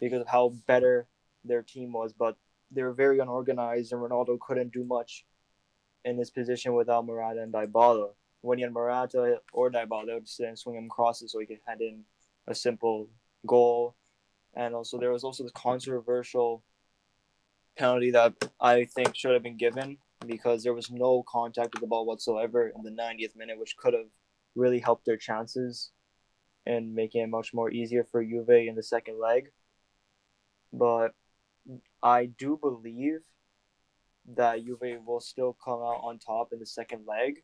because 0.00 0.20
of 0.20 0.28
how 0.28 0.50
better 0.66 1.06
their 1.44 1.62
team 1.62 1.92
was. 1.92 2.12
But 2.12 2.36
they 2.70 2.82
were 2.82 2.92
very 2.92 3.18
unorganized, 3.18 3.92
and 3.92 4.00
Ronaldo 4.00 4.38
couldn't 4.40 4.72
do 4.72 4.84
much 4.84 5.24
in 6.04 6.16
this 6.16 6.30
position 6.30 6.74
without 6.74 7.06
Morata 7.06 7.42
and 7.42 7.52
Dybala. 7.52 8.10
When 8.40 8.58
he 8.58 8.62
had 8.64 8.72
Morata 8.72 9.40
or 9.52 9.70
Dybala, 9.70 10.14
would 10.14 10.28
sit 10.28 10.48
and 10.48 10.58
swing 10.58 10.76
him 10.76 10.88
crosses 10.88 11.32
so 11.32 11.38
he 11.38 11.46
could 11.46 11.60
head 11.66 11.80
in 11.80 12.04
a 12.46 12.54
simple 12.54 13.08
goal. 13.46 13.94
And 14.54 14.74
also, 14.74 14.98
there 14.98 15.12
was 15.12 15.24
also 15.24 15.44
the 15.44 15.50
controversial 15.52 16.62
penalty 17.76 18.10
that 18.10 18.34
I 18.60 18.84
think 18.84 19.16
should 19.16 19.32
have 19.32 19.42
been 19.42 19.56
given 19.56 19.98
because 20.26 20.62
there 20.62 20.74
was 20.74 20.90
no 20.90 21.24
contact 21.28 21.74
with 21.74 21.80
the 21.80 21.86
ball 21.86 22.06
whatsoever 22.06 22.68
in 22.68 22.82
the 22.82 22.90
90th 22.90 23.36
minute, 23.36 23.58
which 23.58 23.76
could 23.76 23.94
have 23.94 24.08
really 24.54 24.78
helped 24.78 25.04
their 25.04 25.16
chances 25.16 25.90
and 26.66 26.94
making 26.94 27.22
it 27.22 27.28
much 27.28 27.52
more 27.52 27.70
easier 27.70 28.04
for 28.04 28.22
Juve 28.22 28.48
in 28.50 28.74
the 28.74 28.82
second 28.82 29.18
leg. 29.18 29.50
But 30.72 31.12
I 32.02 32.26
do 32.26 32.58
believe 32.60 33.20
that 34.34 34.64
Juve 34.64 35.04
will 35.04 35.20
still 35.20 35.56
come 35.64 35.80
out 35.80 36.00
on 36.02 36.18
top 36.18 36.52
in 36.52 36.58
the 36.58 36.66
second 36.66 37.06
leg. 37.06 37.42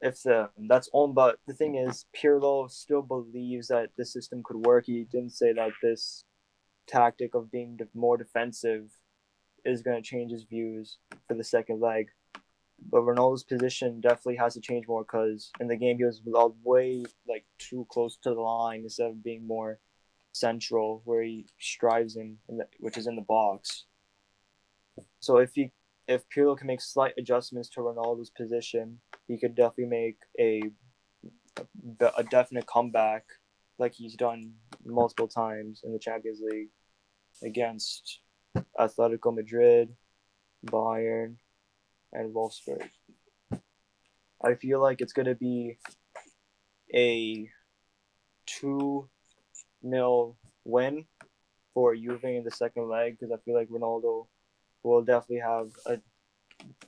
If 0.00 0.22
the 0.22 0.48
that's 0.56 0.88
on, 0.94 1.12
but 1.12 1.38
the 1.46 1.52
thing 1.52 1.74
is, 1.74 2.06
Pirlo 2.16 2.70
still 2.70 3.02
believes 3.02 3.68
that 3.68 3.90
the 3.98 4.04
system 4.06 4.42
could 4.42 4.56
work. 4.56 4.86
He 4.86 5.04
didn't 5.04 5.32
say 5.32 5.52
that 5.52 5.72
this 5.82 6.24
tactic 6.86 7.34
of 7.34 7.50
being 7.50 7.78
more 7.94 8.16
defensive 8.16 8.90
is 9.64 9.82
going 9.82 10.00
to 10.00 10.08
change 10.08 10.32
his 10.32 10.44
views 10.44 10.98
for 11.26 11.34
the 11.34 11.44
second 11.44 11.80
leg. 11.80 12.08
But 12.90 13.02
Ronaldo's 13.02 13.44
position 13.44 14.00
definitely 14.00 14.36
has 14.36 14.54
to 14.54 14.60
change 14.60 14.88
more 14.88 15.02
because 15.02 15.50
in 15.60 15.68
the 15.68 15.76
game 15.76 15.98
he 15.98 16.04
was 16.04 16.22
way 16.64 17.04
like 17.28 17.44
too 17.58 17.86
close 17.90 18.16
to 18.22 18.30
the 18.30 18.40
line 18.40 18.80
instead 18.82 19.10
of 19.10 19.22
being 19.22 19.46
more 19.46 19.78
central 20.32 21.02
where 21.04 21.22
he 21.22 21.46
strives 21.58 22.16
in, 22.16 22.38
in 22.48 22.58
the, 22.58 22.66
which 22.78 22.96
is 22.96 23.06
in 23.06 23.16
the 23.16 23.22
box. 23.22 23.84
So 25.20 25.38
if 25.38 25.54
he 25.54 25.72
if 26.08 26.28
Pirlo 26.28 26.56
can 26.56 26.66
make 26.66 26.80
slight 26.80 27.14
adjustments 27.18 27.68
to 27.70 27.80
Ronaldo's 27.80 28.30
position, 28.30 29.00
he 29.28 29.38
could 29.38 29.54
definitely 29.54 29.86
make 29.86 30.18
a 30.38 30.62
a 32.16 32.24
definite 32.24 32.66
comeback 32.66 33.24
like 33.78 33.92
he's 33.92 34.14
done 34.14 34.52
multiple 34.84 35.28
times 35.28 35.82
in 35.84 35.92
the 35.92 35.98
Champions 35.98 36.40
League 36.42 36.68
against 37.42 38.20
Atletico 38.78 39.34
Madrid, 39.34 39.94
Bayern, 40.66 41.36
and 42.12 42.34
Wolfsburg. 42.34 42.88
I 44.42 44.54
feel 44.54 44.80
like 44.80 45.00
it's 45.00 45.12
going 45.12 45.26
to 45.26 45.34
be 45.34 45.78
a 46.94 47.50
2 48.46 49.08
0 49.88 50.36
win 50.64 51.04
for 51.74 51.94
Juve 51.94 52.24
in 52.24 52.44
the 52.44 52.50
second 52.50 52.88
leg 52.88 53.18
because 53.18 53.32
I 53.32 53.38
feel 53.44 53.54
like 53.54 53.68
Ronaldo 53.68 54.26
will 54.82 55.02
definitely 55.02 55.40
have 55.40 55.70
a 55.86 56.00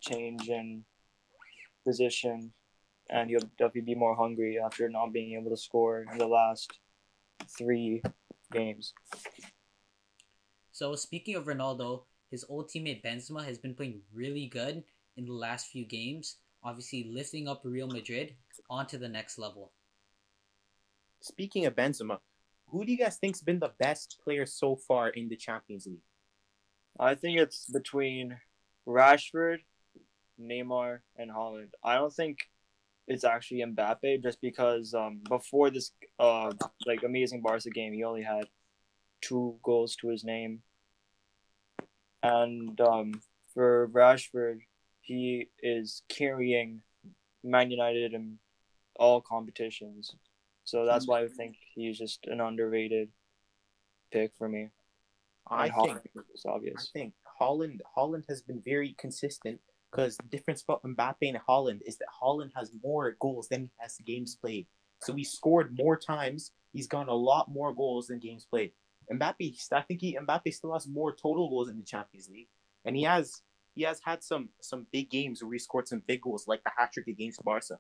change 0.01 0.49
in 0.49 0.85
position 1.85 2.53
and 3.11 3.29
he'll 3.29 3.41
definitely 3.59 3.83
be 3.83 3.95
more 3.95 4.15
hungry 4.15 4.59
after 4.59 4.89
not 4.89 5.13
being 5.13 5.39
able 5.39 5.51
to 5.51 5.57
score 5.57 6.05
in 6.11 6.19
the 6.19 6.27
last 6.27 6.79
three 7.59 8.03
games. 8.51 8.95
So 10.83 10.97
speaking 10.97 11.37
of 11.37 11.45
Ronaldo, 11.45 12.03
his 12.33 12.45
old 12.49 12.69
teammate 12.69 13.05
Benzema 13.05 13.45
has 13.45 13.57
been 13.57 13.73
playing 13.73 14.01
really 14.13 14.49
good 14.49 14.83
in 15.17 15.25
the 15.25 15.33
last 15.33 15.69
few 15.69 15.85
games, 15.85 16.39
obviously 16.65 17.05
lifting 17.05 17.47
up 17.47 17.61
Real 17.63 17.87
Madrid 17.87 18.35
onto 18.69 18.99
the 18.99 19.09
next 19.09 19.39
level. 19.39 19.71
Speaking 21.21 21.67
of 21.67 21.77
Benzema, 21.77 22.19
who 22.67 22.85
do 22.85 22.91
you 22.91 22.99
guys 22.99 23.17
think's 23.17 23.41
been 23.41 23.61
the 23.61 23.71
best 23.79 24.19
player 24.25 24.45
so 24.45 24.75
far 24.75 25.11
in 25.11 25.29
the 25.29 25.37
Champions 25.37 25.87
League? 25.87 26.03
I 26.99 27.15
think 27.15 27.39
it's 27.39 27.67
between 27.67 28.37
Rashford, 28.85 29.59
Neymar, 30.41 31.03
and 31.17 31.31
Haaland. 31.31 31.71
I 31.85 31.95
don't 31.95 32.13
think 32.13 32.39
it's 33.07 33.23
actually 33.23 33.65
Mbappe 33.65 34.21
just 34.21 34.41
because 34.41 34.95
um, 34.95 35.21
before 35.29 35.71
this 35.71 35.93
uh 36.19 36.51
like 36.87 37.05
amazing 37.05 37.41
Barca 37.41 37.71
game, 37.71 37.93
he 37.93 38.03
only 38.03 38.25
had 38.25 38.49
two 39.21 39.61
goals 39.63 39.95
to 40.01 40.09
his 40.09 40.25
name. 40.25 40.61
And 42.23 42.81
um, 42.81 43.13
for 43.53 43.89
Rashford, 43.89 44.61
he 45.01 45.49
is 45.63 46.03
carrying 46.09 46.83
Man 47.43 47.71
United 47.71 48.15
in 48.15 48.39
all 48.97 49.21
competitions. 49.21 50.15
So 50.65 50.87
that's 50.87 51.09
why 51.09 51.23
I 51.23 51.29
think 51.29 51.57
he's 51.75 51.99
just 51.99 52.27
an 52.27 52.41
underrated 52.41 53.09
pick 54.13 54.33
for 54.39 54.49
me. 54.49 54.71
I 55.51 55.69
think 55.71 55.99
it's 56.33 56.47
obvious. 56.47 56.91
I 56.95 56.99
think 56.99 57.15
Haaland 57.41 57.81
Haaland 57.97 58.25
has 58.29 58.43
been 58.43 58.63
very 58.65 58.95
consistent 58.97 59.61
because 59.91 60.17
the 60.17 60.29
difference 60.29 60.63
about 60.63 60.83
Mbappe 60.85 61.17
and 61.23 61.39
Haaland 61.49 61.81
is 61.85 61.99
that 61.99 62.07
Haaland 62.23 62.51
has 62.55 62.71
more 62.83 63.17
goals 63.21 63.49
than 63.49 63.63
he 63.63 63.71
has 63.79 63.97
games 64.07 64.37
played. 64.37 64.67
So 65.01 65.13
he 65.13 65.25
scored 65.25 65.77
more 65.77 65.97
times. 65.97 66.53
He's 66.73 66.87
got 66.87 67.09
a 67.09 67.15
lot 67.15 67.51
more 67.51 67.75
goals 67.75 68.07
than 68.07 68.21
games 68.21 68.47
played. 68.49 68.73
Mbappe, 69.11 69.73
I 69.73 69.81
think 69.83 70.01
he 70.01 70.17
Mbappe 70.17 70.53
still 70.53 70.73
has 70.73 70.87
more 70.87 71.15
total 71.15 71.49
goals 71.49 71.69
in 71.69 71.79
the 71.79 71.85
Champions 71.85 72.29
League, 72.29 72.49
and 72.85 72.97
he 72.97 73.03
has 73.05 73.43
he 73.75 73.83
has 73.83 74.01
had 74.05 74.23
some 74.23 74.51
some 74.61 74.87
big 74.93 75.11
games 75.11 75.43
where 75.43 75.53
he 75.53 75.59
scored 75.59 75.89
some 75.89 76.03
big 76.07 76.23
goals, 76.23 76.47
like 76.47 76.63
the 76.65 76.71
hat 76.77 76.93
trick 76.93 77.09
against 77.09 77.45
Barca. 77.45 77.79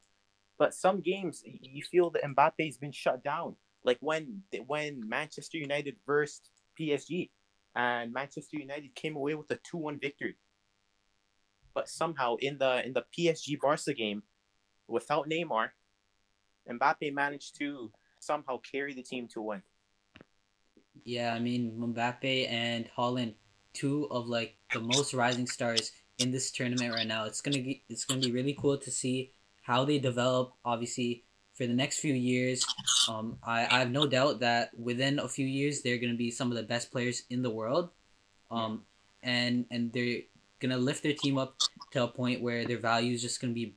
But 0.59 0.75
some 0.75 1.01
games 1.01 1.43
you 1.45 1.83
feel 1.83 2.11
that 2.11 2.23
Mbappe's 2.23 2.79
been 2.79 2.93
shut 2.93 3.23
down, 3.23 3.57
like 3.85 3.99
when 4.01 4.43
when 4.67 5.07
Manchester 5.09 5.59
United 5.59 5.97
versed 6.07 6.51
PSG, 6.79 7.31
and 7.75 8.13
Manchester 8.13 8.59
United 8.59 8.95
came 8.95 9.17
away 9.17 9.35
with 9.35 9.51
a 9.51 9.59
two 9.69 9.79
one 9.79 9.99
victory. 9.99 10.37
But 11.75 11.89
somehow 11.89 12.37
in 12.37 12.59
the 12.59 12.85
in 12.85 12.93
the 12.93 13.05
PSG 13.17 13.59
Barca 13.61 13.95
game, 13.95 14.23
without 14.89 15.29
Neymar, 15.29 15.71
Mbappe 16.71 17.13
managed 17.13 17.57
to 17.59 17.91
somehow 18.21 18.59
carry 18.59 18.95
the 18.95 19.03
team 19.03 19.29
to 19.29 19.43
win. 19.43 19.63
Yeah, 21.05 21.35
I 21.35 21.39
mean 21.39 21.73
Mbappe 21.79 22.51
and 22.51 22.89
Haaland, 22.97 23.35
two 23.73 24.07
of 24.11 24.29
like 24.29 24.57
the 24.73 24.81
most 24.81 25.15
rising 25.15 25.47
stars 25.47 25.93
in 26.19 26.31
this 26.31 26.51
tournament 26.51 26.95
right 26.95 27.07
now. 27.07 27.25
It's 27.25 27.41
gonna 27.41 27.63
be 27.63 27.83
it's 27.89 28.05
gonna 28.05 28.21
be 28.21 28.33
really 28.33 28.57
cool 28.59 28.79
to 28.79 28.91
see 28.91 29.33
how 29.63 29.85
they 29.85 29.99
develop. 29.99 30.55
Obviously, 30.65 31.25
for 31.55 31.67
the 31.67 31.73
next 31.75 31.99
few 31.99 32.15
years, 32.15 32.65
um, 33.09 33.39
I, 33.43 33.67
I 33.67 33.79
have 33.81 33.91
no 33.91 34.07
doubt 34.07 34.41
that 34.41 34.71
within 34.79 35.19
a 35.19 35.29
few 35.29 35.47
years 35.47 35.83
they're 35.83 35.99
gonna 35.99 36.15
be 36.15 36.31
some 36.31 36.51
of 36.51 36.57
the 36.57 36.63
best 36.63 36.91
players 36.91 37.23
in 37.31 37.43
the 37.43 37.51
world, 37.51 37.91
um, 38.51 38.85
and 39.23 39.67
and 39.71 39.93
they're 39.93 40.23
gonna 40.61 40.79
lift 40.79 41.03
their 41.03 41.15
team 41.15 41.39
up 41.39 41.57
to 41.93 42.05
a 42.05 42.09
point 42.09 42.43
where 42.43 42.65
their 42.65 42.79
value 42.79 43.15
is 43.15 43.23
just 43.23 43.41
gonna 43.41 43.53
be 43.53 43.75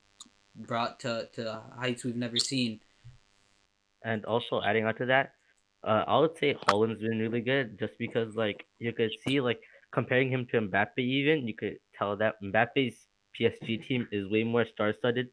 brought 0.56 1.00
to 1.02 1.28
to 1.34 1.62
heights 1.78 2.04
we've 2.04 2.16
never 2.16 2.38
seen. 2.38 2.80
And 4.04 4.24
also 4.26 4.62
adding 4.62 4.86
on 4.86 4.94
to 4.96 5.06
that, 5.08 5.34
uh, 5.86 6.04
I 6.08 6.20
would 6.20 6.38
say 6.38 6.56
Haaland's 6.68 7.02
been 7.02 7.20
really 7.20 7.42
good 7.42 7.78
just 7.80 7.94
because 7.98 8.36
like 8.36 8.66
you 8.80 8.92
could 8.94 9.12
see 9.26 9.40
like 9.40 9.62
comparing 9.92 10.30
him 10.30 10.46
to 10.52 10.62
Mbappe 10.62 10.98
even 10.98 11.48
you 11.48 11.54
could 11.54 11.78
tell 11.98 12.18
that 12.18 12.36
Mbappe's 12.44 13.08
PSG 13.40 13.86
team 13.88 14.08
is 14.12 14.30
way 14.30 14.44
more 14.44 14.66
star 14.66 14.94
studded. 14.94 15.28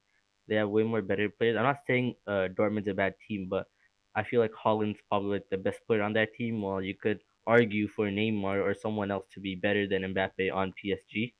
They 0.48 0.56
have 0.56 0.68
way 0.68 0.82
more 0.82 1.02
better 1.02 1.28
players. 1.28 1.56
I'm 1.56 1.62
not 1.64 1.78
saying 1.86 2.14
uh, 2.26 2.48
Dortmund's 2.56 2.88
a 2.88 2.94
bad 2.94 3.14
team, 3.26 3.46
but 3.48 3.66
I 4.14 4.22
feel 4.24 4.40
like 4.40 4.52
Haaland's 4.52 4.98
probably 5.08 5.38
like 5.38 5.48
the 5.50 5.56
best 5.56 5.78
player 5.86 6.02
on 6.02 6.12
that 6.14 6.34
team. 6.34 6.60
While 6.60 6.82
you 6.82 6.94
could 6.94 7.20
argue 7.46 7.88
for 7.88 8.06
Neymar 8.06 8.62
or 8.62 8.74
someone 8.74 9.10
else 9.10 9.26
to 9.34 9.40
be 9.40 9.54
better 9.54 9.86
than 9.86 10.02
Mbappe 10.02 10.52
on 10.52 10.74
PSG. 10.82 11.32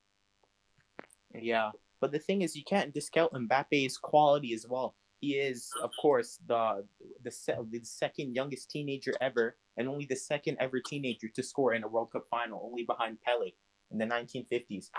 Yeah, 1.34 1.70
but 2.00 2.12
the 2.12 2.18
thing 2.18 2.42
is, 2.42 2.56
you 2.56 2.64
can't 2.64 2.94
discount 2.94 3.32
Mbappe's 3.32 3.98
quality 3.98 4.54
as 4.54 4.66
well. 4.68 4.94
He 5.22 5.34
is, 5.34 5.70
of 5.80 5.92
course, 6.00 6.40
the 6.48 6.84
the, 7.22 7.30
se- 7.30 7.56
the 7.70 7.80
second 7.84 8.34
youngest 8.34 8.70
teenager 8.70 9.14
ever, 9.20 9.56
and 9.76 9.88
only 9.88 10.04
the 10.04 10.16
second 10.16 10.56
ever 10.58 10.80
teenager 10.80 11.28
to 11.28 11.42
score 11.44 11.74
in 11.74 11.84
a 11.84 11.88
World 11.88 12.10
Cup 12.10 12.26
final, 12.28 12.60
only 12.64 12.82
behind 12.82 13.18
Pele 13.22 13.52
in 13.92 13.98
the 13.98 14.04
1950s. 14.04 14.90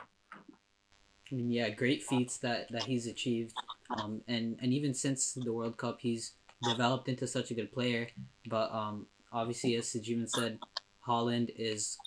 I 1.29 1.35
mean, 1.35 1.51
yeah, 1.51 1.69
great 1.69 2.03
feats 2.03 2.37
that, 2.37 2.71
that 2.71 2.83
he's 2.83 3.05
achieved. 3.05 3.53
Um, 3.97 4.21
and, 4.27 4.57
and 4.61 4.71
even 4.71 4.93
since 4.93 5.33
the 5.33 5.51
World 5.51 5.75
Cup, 5.75 5.97
he's 5.99 6.33
developed 6.63 7.09
into 7.09 7.27
such 7.27 7.51
a 7.51 7.53
good 7.53 7.73
player. 7.73 8.07
But 8.47 8.71
um, 8.71 9.07
obviously, 9.31 9.75
as 9.75 9.87
Sajiman 9.87 10.29
said, 10.29 10.59
Haaland 11.05 11.51
is, 11.57 11.97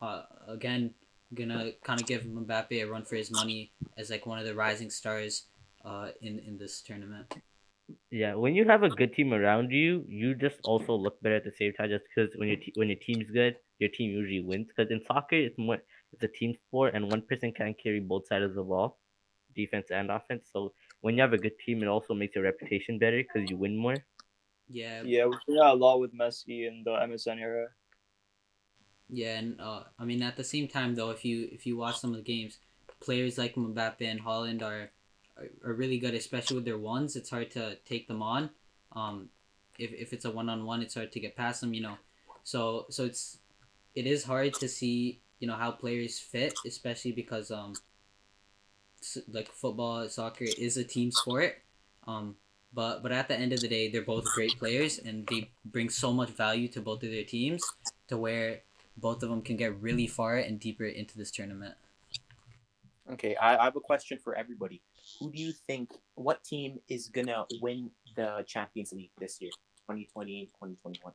uh, 0.00 0.22
again, 0.48 0.94
gonna 1.34 1.72
kind 1.84 2.00
of 2.00 2.06
give 2.06 2.22
Mbappe 2.22 2.72
a 2.72 2.84
run 2.84 3.04
for 3.04 3.16
his 3.16 3.30
money 3.30 3.72
as 3.98 4.08
like 4.08 4.24
one 4.24 4.38
of 4.38 4.46
the 4.46 4.54
rising 4.54 4.90
stars 4.90 5.46
uh, 5.84 6.08
in, 6.22 6.38
in 6.40 6.56
this 6.56 6.80
tournament. 6.80 7.34
Yeah, 8.10 8.34
when 8.34 8.54
you 8.54 8.64
have 8.66 8.82
a 8.82 8.90
good 8.90 9.14
team 9.14 9.32
around 9.32 9.70
you, 9.70 10.04
you 10.08 10.34
just 10.34 10.60
also 10.64 10.94
look 10.94 11.20
better 11.22 11.36
at 11.36 11.44
the 11.44 11.52
same 11.52 11.72
time. 11.72 11.88
Just 11.90 12.04
because 12.08 12.34
when 12.36 12.48
your 12.48 12.56
te- 12.58 12.72
when 12.76 12.88
your 12.88 12.98
team's 12.98 13.30
good, 13.30 13.56
your 13.78 13.90
team 13.90 14.10
usually 14.10 14.40
wins. 14.40 14.68
Because 14.68 14.90
in 14.90 15.02
soccer, 15.04 15.36
it's 15.36 15.58
more 15.58 15.78
it's 16.12 16.22
a 16.22 16.28
team 16.28 16.54
sport, 16.66 16.94
and 16.94 17.10
one 17.10 17.22
person 17.26 17.52
can't 17.52 17.78
carry 17.82 18.00
both 18.00 18.26
sides 18.26 18.44
of 18.44 18.54
the 18.54 18.62
ball, 18.64 19.00
defense 19.54 19.90
and 19.90 20.10
offense. 20.10 20.48
So 20.52 20.74
when 21.00 21.16
you 21.16 21.22
have 21.22 21.32
a 21.32 21.38
good 21.38 21.58
team, 21.64 21.82
it 21.82 21.86
also 21.88 22.14
makes 22.14 22.34
your 22.34 22.44
reputation 22.44 22.98
better 22.98 23.22
because 23.22 23.48
you 23.50 23.56
win 23.58 23.76
more. 23.76 24.06
Yeah, 24.68 25.02
Yeah, 25.02 25.26
we 25.26 25.36
see 25.36 25.52
that 25.54 25.72
a 25.72 25.74
lot 25.74 26.00
with 26.00 26.14
Messi 26.14 26.66
in 26.66 26.84
the 26.84 26.92
MSN 26.94 27.38
era. 27.38 27.74
Yeah, 29.08 29.38
and 29.38 29.60
uh, 29.60 29.84
I 29.98 30.04
mean 30.04 30.22
at 30.22 30.36
the 30.36 30.44
same 30.44 30.68
time 30.68 30.94
though, 30.94 31.10
if 31.10 31.24
you 31.24 31.48
if 31.52 31.66
you 31.66 31.76
watch 31.76 31.98
some 31.98 32.10
of 32.10 32.16
the 32.16 32.22
games, 32.22 32.58
players 33.00 33.38
like 33.38 33.54
Mbappe 33.54 34.00
and 34.02 34.20
Haaland 34.20 34.62
are 34.62 34.92
are, 35.64 35.72
really 35.72 35.98
good, 35.98 36.14
especially 36.14 36.56
with 36.56 36.64
their 36.64 36.78
ones. 36.78 37.16
It's 37.16 37.30
hard 37.30 37.50
to 37.52 37.76
take 37.86 38.08
them 38.08 38.22
on. 38.22 38.50
Um, 38.92 39.28
if, 39.78 39.92
if 39.92 40.12
it's 40.12 40.24
a 40.24 40.30
one 40.30 40.48
on 40.48 40.64
one, 40.64 40.82
it's 40.82 40.94
hard 40.94 41.12
to 41.12 41.20
get 41.20 41.36
past 41.36 41.60
them. 41.60 41.74
You 41.74 41.82
know, 41.82 41.96
so 42.42 42.86
so 42.90 43.04
it's 43.04 43.38
it 43.94 44.06
is 44.06 44.24
hard 44.24 44.54
to 44.54 44.68
see 44.68 45.20
you 45.38 45.48
know 45.48 45.54
how 45.56 45.70
players 45.70 46.18
fit, 46.18 46.54
especially 46.66 47.12
because 47.12 47.50
um 47.50 47.74
like 49.32 49.48
football, 49.48 50.08
soccer 50.08 50.46
is 50.58 50.76
a 50.76 50.84
team 50.84 51.10
sport. 51.10 51.58
Um, 52.06 52.36
but 52.72 53.02
but 53.02 53.12
at 53.12 53.28
the 53.28 53.36
end 53.36 53.52
of 53.52 53.60
the 53.60 53.68
day, 53.68 53.90
they're 53.90 54.02
both 54.02 54.24
great 54.34 54.58
players, 54.58 54.98
and 54.98 55.26
they 55.26 55.50
bring 55.64 55.88
so 55.88 56.12
much 56.12 56.30
value 56.30 56.68
to 56.68 56.80
both 56.80 57.02
of 57.02 57.10
their 57.10 57.24
teams 57.24 57.62
to 58.08 58.16
where 58.16 58.60
both 58.96 59.22
of 59.22 59.30
them 59.30 59.42
can 59.42 59.56
get 59.56 59.80
really 59.80 60.06
far 60.06 60.36
and 60.36 60.60
deeper 60.60 60.84
into 60.84 61.16
this 61.16 61.30
tournament. 61.30 61.74
Okay, 63.10 63.34
I, 63.36 63.56
I 63.56 63.64
have 63.64 63.76
a 63.76 63.80
question 63.80 64.18
for 64.22 64.36
everybody. 64.36 64.82
Who 65.18 65.30
do 65.30 65.40
you 65.40 65.52
think, 65.52 65.90
what 66.14 66.44
team 66.44 66.80
is 66.88 67.08
gonna 67.08 67.46
win 67.60 67.90
the 68.16 68.44
Champions 68.46 68.92
League 68.92 69.10
this 69.18 69.40
year, 69.40 69.50
2020 69.88 70.46
2021? 70.46 71.12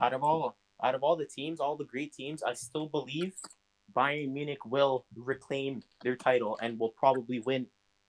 Out 0.00 0.12
of 0.12 0.22
all, 0.22 0.56
out 0.82 0.94
of 0.94 1.02
all 1.02 1.16
the 1.16 1.26
teams, 1.26 1.60
all 1.60 1.76
the 1.76 1.84
great 1.84 2.12
teams, 2.12 2.42
I 2.42 2.54
still 2.54 2.86
believe 2.86 3.34
Bayern 3.94 4.32
Munich 4.32 4.64
will 4.64 5.06
reclaim 5.14 5.82
their 6.02 6.16
title 6.16 6.58
and 6.60 6.78
will 6.78 6.90
probably 6.90 7.40
win 7.40 7.66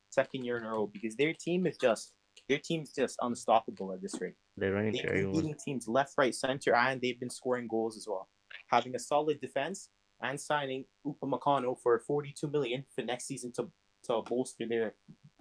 second 0.10 0.46
year 0.46 0.58
in 0.58 0.64
a 0.64 0.70
row 0.70 0.88
because 0.88 1.16
their 1.16 1.34
team 1.34 1.68
is 1.68 1.78
just, 1.78 2.14
their 2.48 2.60
team's 2.60 2.94
just 2.94 3.18
unstoppable 3.22 3.94
at 3.94 4.02
this 4.02 4.20
rate. 4.20 4.36
They're 4.58 4.74
running 4.74 4.94
They've 4.94 5.06
been 5.06 5.32
beating 5.32 5.56
teams 5.64 5.88
left, 5.88 6.14
right, 6.18 6.34
center, 6.34 6.76
and 6.76 7.02
they've 7.02 7.20
been 7.20 7.30
scoring 7.30 7.68
goals 7.68 7.98
as 7.98 8.08
well. 8.08 8.30
Having 8.68 8.96
a 8.96 9.00
solid 9.00 9.42
defense 9.42 9.90
and 10.22 10.40
signing 10.40 10.86
Upamecano 11.06 11.78
for 11.80 12.00
42 12.00 12.48
million 12.48 12.86
for 12.96 13.02
next 13.02 13.26
season 13.26 13.52
to 13.54 13.70
to 14.06 14.22
bolster 14.22 14.66
their 14.68 14.96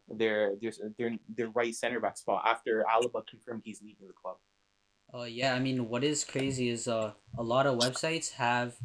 their 0.09 0.55
their 0.61 0.73
their, 0.99 1.11
their 1.37 1.49
right 1.51 1.75
center 1.75 2.01
back 2.01 2.17
spot 2.19 2.43
after 2.47 2.85
Alaba 2.93 3.27
confirmed 3.27 3.63
he's 3.65 3.81
leaving 3.83 4.07
the 4.07 4.13
club. 4.13 4.37
Uh, 5.15 5.25
yeah, 5.25 5.55
I 5.55 5.59
mean, 5.59 5.89
what 5.89 6.05
is 6.05 6.25
crazy 6.25 6.69
is 6.71 6.89
uh, 6.89 7.13
a 7.37 7.43
lot 7.43 7.67
of 7.67 7.79
websites 7.79 8.33
have 8.33 8.77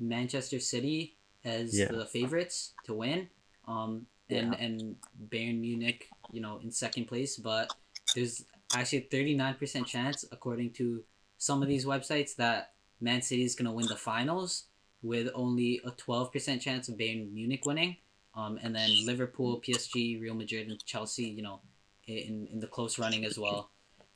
Manchester 0.00 0.58
City 0.60 1.16
as 1.44 1.78
Yeah. 1.78 1.86
the 1.92 2.04
favorites 2.06 2.74
to 2.84 2.94
win, 2.94 3.28
um, 3.66 4.06
and 4.28 4.54
and 4.54 4.96
Bayern 5.28 5.60
Munich, 5.60 6.08
you 6.32 6.40
know, 6.40 6.58
in 6.62 6.70
second 6.70 7.06
place. 7.06 7.36
But 7.36 7.72
there's 8.14 8.44
actually 8.74 8.98
a 8.98 9.08
thirty 9.08 9.34
nine 9.34 9.54
percent 9.54 9.86
chance, 9.86 10.24
according 10.32 10.72
to 10.74 11.04
some 11.38 11.62
of 11.62 11.68
these 11.68 11.84
websites, 11.86 12.34
that 12.36 12.72
Man 13.00 13.22
City 13.22 13.44
is 13.44 13.54
gonna 13.54 13.72
win 13.72 13.86
the 13.86 13.96
finals, 13.96 14.64
with 15.02 15.28
only 15.34 15.80
a 15.84 15.90
twelve 15.92 16.32
percent 16.32 16.60
chance 16.60 16.88
of 16.88 16.96
Bayern 16.96 17.32
Munich 17.32 17.64
winning. 17.64 17.96
Um, 18.38 18.58
and 18.62 18.74
then 18.74 18.90
Liverpool, 19.04 19.60
PSG, 19.60 20.20
Real 20.20 20.34
Madrid, 20.34 20.68
and 20.68 20.78
Chelsea, 20.84 21.24
you 21.24 21.42
know, 21.42 21.60
in 22.06 22.46
in 22.52 22.60
the 22.60 22.68
close 22.68 22.98
running 22.98 23.24
as 23.24 23.36
well. 23.36 23.70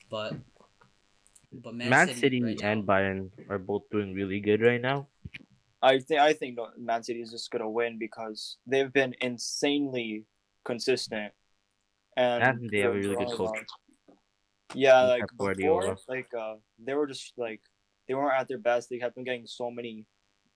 But 0.09 0.33
but 1.51 1.75
Man, 1.75 1.89
Man 1.89 2.07
City, 2.07 2.19
City 2.19 2.43
right 2.43 2.59
now- 2.61 2.71
and 2.71 2.83
Bayern 2.87 3.31
are 3.49 3.59
both 3.59 3.83
doing 3.91 4.13
really 4.13 4.39
good 4.39 4.61
right 4.61 4.81
now. 4.81 5.07
I 5.81 5.99
think 5.99 6.21
I 6.21 6.31
think 6.31 6.57
Man 6.77 7.03
City 7.03 7.21
is 7.21 7.31
just 7.31 7.51
gonna 7.51 7.69
win 7.69 7.99
because 7.99 8.57
they've 8.65 8.93
been 8.93 9.13
insanely 9.19 10.25
consistent, 10.63 11.33
and, 12.15 12.43
And 12.43 12.69
they 12.69 12.79
have 12.79 12.91
a 12.91 12.95
really 12.95 13.15
good 13.15 13.27
they're- 13.27 13.35
coach. 13.35 13.67
Yeah, 14.73 15.17
Pep 15.19 15.29
like 15.37 15.57
before, 15.57 15.97
like 16.07 16.33
uh, 16.33 16.55
they 16.79 16.93
were 16.95 17.07
just 17.07 17.33
like 17.37 17.61
they 18.07 18.13
weren't 18.15 18.39
at 18.39 18.47
their 18.47 18.57
best. 18.57 18.89
They 18.89 18.99
kept 18.99 19.17
on 19.17 19.25
getting 19.25 19.45
so 19.45 19.69
many 19.69 20.07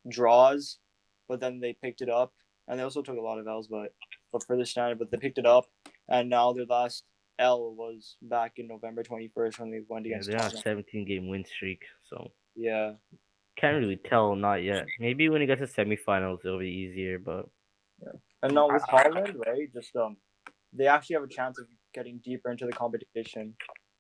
draws, 0.08 0.80
but 1.27 1.41
then 1.41 1.60
they 1.60 1.73
picked 1.73 2.01
it 2.01 2.10
up, 2.10 2.34
and 2.67 2.80
they 2.80 2.84
also 2.84 3.01
took 3.01 3.17
a 3.17 3.21
lot 3.21 3.39
of 3.39 3.47
L's, 3.47 3.67
but 3.67 3.93
but 4.32 4.43
for 4.43 4.58
this 4.58 4.71
standard, 4.71 4.99
but 4.99 5.12
they 5.12 5.17
picked 5.17 5.38
it 5.38 5.45
up, 5.45 5.65
and 6.10 6.30
now 6.30 6.53
their 6.53 6.65
last 6.65 7.03
L 7.39 7.73
was 7.75 8.17
back 8.21 8.53
in 8.58 8.67
November 8.67 9.03
twenty 9.03 9.30
first 9.34 9.60
when 9.60 9.71
they 9.71 9.82
went 9.88 10.06
Yeah, 10.06 10.17
against 10.17 10.30
they're 10.30 10.41
on 10.41 10.53
a 10.53 10.58
17 10.58 11.06
game 11.06 11.27
win 11.27 11.45
streak, 11.45 11.84
so 12.10 12.32
Yeah, 12.56 12.93
can't 13.58 13.77
really 13.77 13.97
tell. 13.97 14.36
Not 14.36 14.63
yet. 14.63 14.86
Maybe 14.99 15.30
when 15.30 15.41
it 15.41 15.47
gets 15.47 15.62
to 15.62 15.67
semifinals, 15.67 16.45
it'll 16.45 16.60
be 16.60 16.69
easier. 16.69 17.19
But 17.19 17.49
yeah. 18.01 18.12
and 18.43 18.53
now 18.53 18.71
with 18.71 18.84
Haaland, 18.84 19.36
right? 19.45 19.71
Just 19.73 19.95
um, 19.95 20.17
they 20.73 20.88
actually 20.88 21.15
have 21.15 21.23
a 21.23 21.27
chance 21.27 21.60
of 21.60 21.65
getting 21.93 22.19
deeper 22.23 22.51
into 22.51 22.65
the 22.65 22.71
competition 22.71 23.56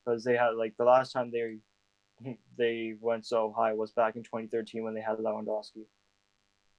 because 0.05 0.23
they 0.23 0.35
had 0.35 0.51
like 0.51 0.73
the 0.77 0.85
last 0.85 1.11
time 1.11 1.31
they 1.31 1.57
they 2.57 2.93
went 2.99 3.25
so 3.25 3.53
high 3.55 3.73
was 3.73 3.91
back 3.91 4.15
in 4.15 4.23
2013 4.23 4.83
when 4.83 4.93
they 4.93 5.01
had 5.01 5.17
Lewandowski. 5.17 5.85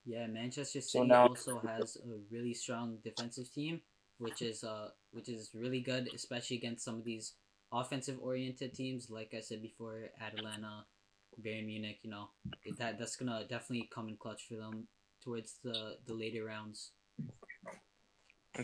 Yeah, 0.08 0.26
Manchester 0.26 0.80
So 0.80 1.00
City 1.00 1.08
now- 1.08 1.28
also 1.28 1.60
has 1.60 1.96
a 1.96 2.16
really 2.30 2.54
strong 2.54 2.96
defensive 3.04 3.52
team, 3.52 3.82
which 4.16 4.40
is 4.40 4.64
uh 4.64 4.88
which 5.12 5.28
is 5.28 5.50
really 5.54 5.80
good, 5.80 6.08
especially 6.14 6.56
against 6.56 6.82
some 6.86 6.96
of 6.96 7.04
these 7.04 7.34
offensive 7.72 8.18
oriented 8.22 8.72
teams. 8.72 9.10
Like 9.10 9.34
I 9.36 9.40
said 9.40 9.60
before, 9.60 10.08
Atalanta, 10.18 10.86
Bayern 11.44 11.66
Munich. 11.66 11.98
You 12.04 12.10
know 12.10 12.30
that 12.78 12.98
that's 12.98 13.16
gonna 13.16 13.44
definitely 13.50 13.90
come 13.94 14.08
in 14.08 14.16
clutch 14.16 14.46
for 14.48 14.56
them 14.56 14.88
towards 15.22 15.58
the 15.62 15.98
the 16.06 16.14
later 16.14 16.44
rounds. 16.44 16.92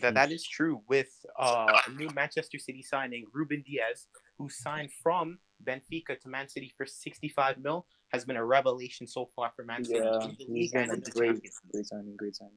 That 0.00 0.14
that 0.14 0.32
is 0.32 0.48
true 0.48 0.80
with 0.88 1.12
uh 1.38 1.78
new 1.94 2.08
Manchester 2.14 2.58
City 2.58 2.80
signing 2.82 3.26
Ruben 3.34 3.62
Dias, 3.66 4.08
who 4.38 4.48
signed 4.48 4.90
from 5.02 5.38
Benfica 5.62 6.18
to 6.20 6.28
Man 6.28 6.48
City 6.48 6.72
for 6.74 6.86
65 6.86 7.58
mil, 7.58 7.86
has 8.14 8.24
been 8.24 8.36
a 8.36 8.44
revelation 8.44 9.06
so 9.06 9.26
far 9.34 9.52
for 9.54 9.64
Man 9.64 9.84
City 9.84 9.98
Yeah, 9.98 10.28
he's 10.38 10.72
been 10.72 10.90
a 10.90 10.96
great, 10.96 11.42
great 11.72 11.86
signing, 11.86 12.16
great 12.16 12.36
signing. 12.36 12.52